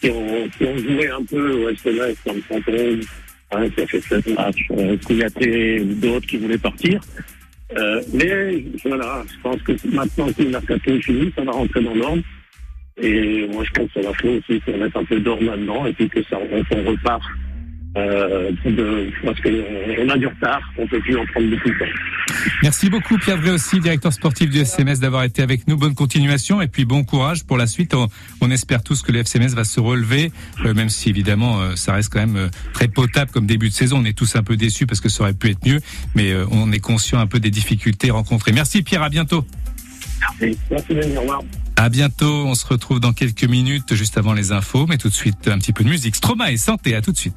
qui 0.00 0.10
ont, 0.10 0.76
joué 0.78 1.08
un 1.10 1.22
peu 1.24 1.52
au 1.52 1.68
SMS, 1.68 2.16
comme 2.24 2.40
Santone, 2.48 3.00
hein, 3.50 3.68
qui 3.70 3.80
a 3.80 3.86
fait 3.86 4.00
sept 4.00 4.26
matchs, 4.34 4.66
euh, 4.70 4.96
Kouyaté 5.06 5.80
ou 5.80 5.94
d'autres 5.94 6.26
qui 6.26 6.38
voulaient 6.38 6.58
partir. 6.58 7.00
Euh, 7.76 8.02
mais 8.14 8.64
voilà, 8.84 9.24
je 9.28 9.40
pense 9.42 9.62
que 9.62 9.72
maintenant 9.94 10.32
que 10.32 10.42
le 10.42 10.50
mercato 10.50 10.90
est 10.90 11.02
fini, 11.02 11.32
ça 11.36 11.44
va 11.44 11.52
rentrer 11.52 11.82
dans 11.82 11.94
l'ordre. 11.94 12.22
Et 13.00 13.46
moi, 13.48 13.62
je 13.64 13.70
pense 13.70 13.92
que 13.92 14.02
ça 14.02 14.08
va 14.08 14.14
faire 14.14 14.32
aussi 14.32 14.58
pour 14.60 14.76
mettre 14.76 14.96
un 14.96 15.04
peu 15.04 15.20
d'ordre 15.20 15.44
maintenant 15.44 15.86
et 15.86 15.92
puis 15.92 16.08
que 16.08 16.22
ça 16.24 16.38
on 16.38 16.90
repart. 16.90 17.22
Euh, 17.96 18.52
de, 18.64 19.10
parce 19.24 19.40
qu'on 19.40 20.08
a 20.08 20.18
du 20.18 20.26
retard, 20.26 20.60
on 20.78 20.86
peut 20.86 21.00
plus 21.00 21.16
en 21.16 21.24
prendre 21.26 21.50
beaucoup 21.50 21.68
de 21.68 21.78
temps. 21.78 22.34
Merci 22.62 22.90
beaucoup, 22.90 23.16
Pierre 23.18 23.38
Vré 23.38 23.50
aussi, 23.50 23.80
directeur 23.80 24.12
sportif 24.12 24.50
du 24.50 24.58
FCMS, 24.60 25.00
d'avoir 25.00 25.24
été 25.24 25.42
avec 25.42 25.66
nous. 25.66 25.76
Bonne 25.76 25.94
continuation 25.94 26.60
et 26.60 26.68
puis 26.68 26.84
bon 26.84 27.04
courage 27.04 27.44
pour 27.44 27.56
la 27.56 27.66
suite. 27.66 27.94
On, 27.94 28.08
on 28.40 28.50
espère 28.50 28.82
tous 28.82 29.02
que 29.02 29.12
le 29.12 29.20
FCMS 29.20 29.54
va 29.54 29.64
se 29.64 29.80
relever, 29.80 30.32
euh, 30.64 30.74
même 30.74 30.88
si 30.88 31.08
évidemment 31.08 31.60
euh, 31.60 31.76
ça 31.76 31.94
reste 31.94 32.12
quand 32.12 32.20
même 32.20 32.36
euh, 32.36 32.48
très 32.72 32.88
potable 32.88 33.30
comme 33.30 33.46
début 33.46 33.68
de 33.68 33.74
saison. 33.74 33.98
On 34.00 34.04
est 34.04 34.16
tous 34.16 34.36
un 34.36 34.42
peu 34.42 34.56
déçus 34.56 34.86
parce 34.86 35.00
que 35.00 35.08
ça 35.08 35.22
aurait 35.22 35.34
pu 35.34 35.50
être 35.50 35.66
mieux, 35.66 35.80
mais 36.14 36.34
on 36.50 36.70
est 36.72 36.80
conscient 36.80 37.18
un 37.18 37.26
peu 37.26 37.40
des 37.40 37.50
difficultés 37.50 38.10
rencontrées. 38.10 38.52
Merci 38.52 38.82
Pierre, 38.82 39.02
à 39.02 39.08
bientôt. 39.08 39.44
Merci, 40.40 40.58
merci 40.70 41.16
au 41.16 41.20
revoir. 41.20 41.42
À 41.76 41.90
bientôt, 41.90 42.44
on 42.46 42.56
se 42.56 42.66
retrouve 42.66 42.98
dans 42.98 43.12
quelques 43.12 43.44
minutes, 43.44 43.94
juste 43.94 44.18
avant 44.18 44.32
les 44.32 44.50
infos, 44.50 44.86
mais 44.88 44.98
tout 44.98 45.08
de 45.08 45.14
suite 45.14 45.46
un 45.46 45.58
petit 45.58 45.72
peu 45.72 45.84
de 45.84 45.88
musique. 45.88 46.16
Stroma 46.16 46.50
et 46.50 46.56
santé, 46.56 46.96
à 46.96 47.02
tout 47.02 47.12
de 47.12 47.16
suite. 47.16 47.36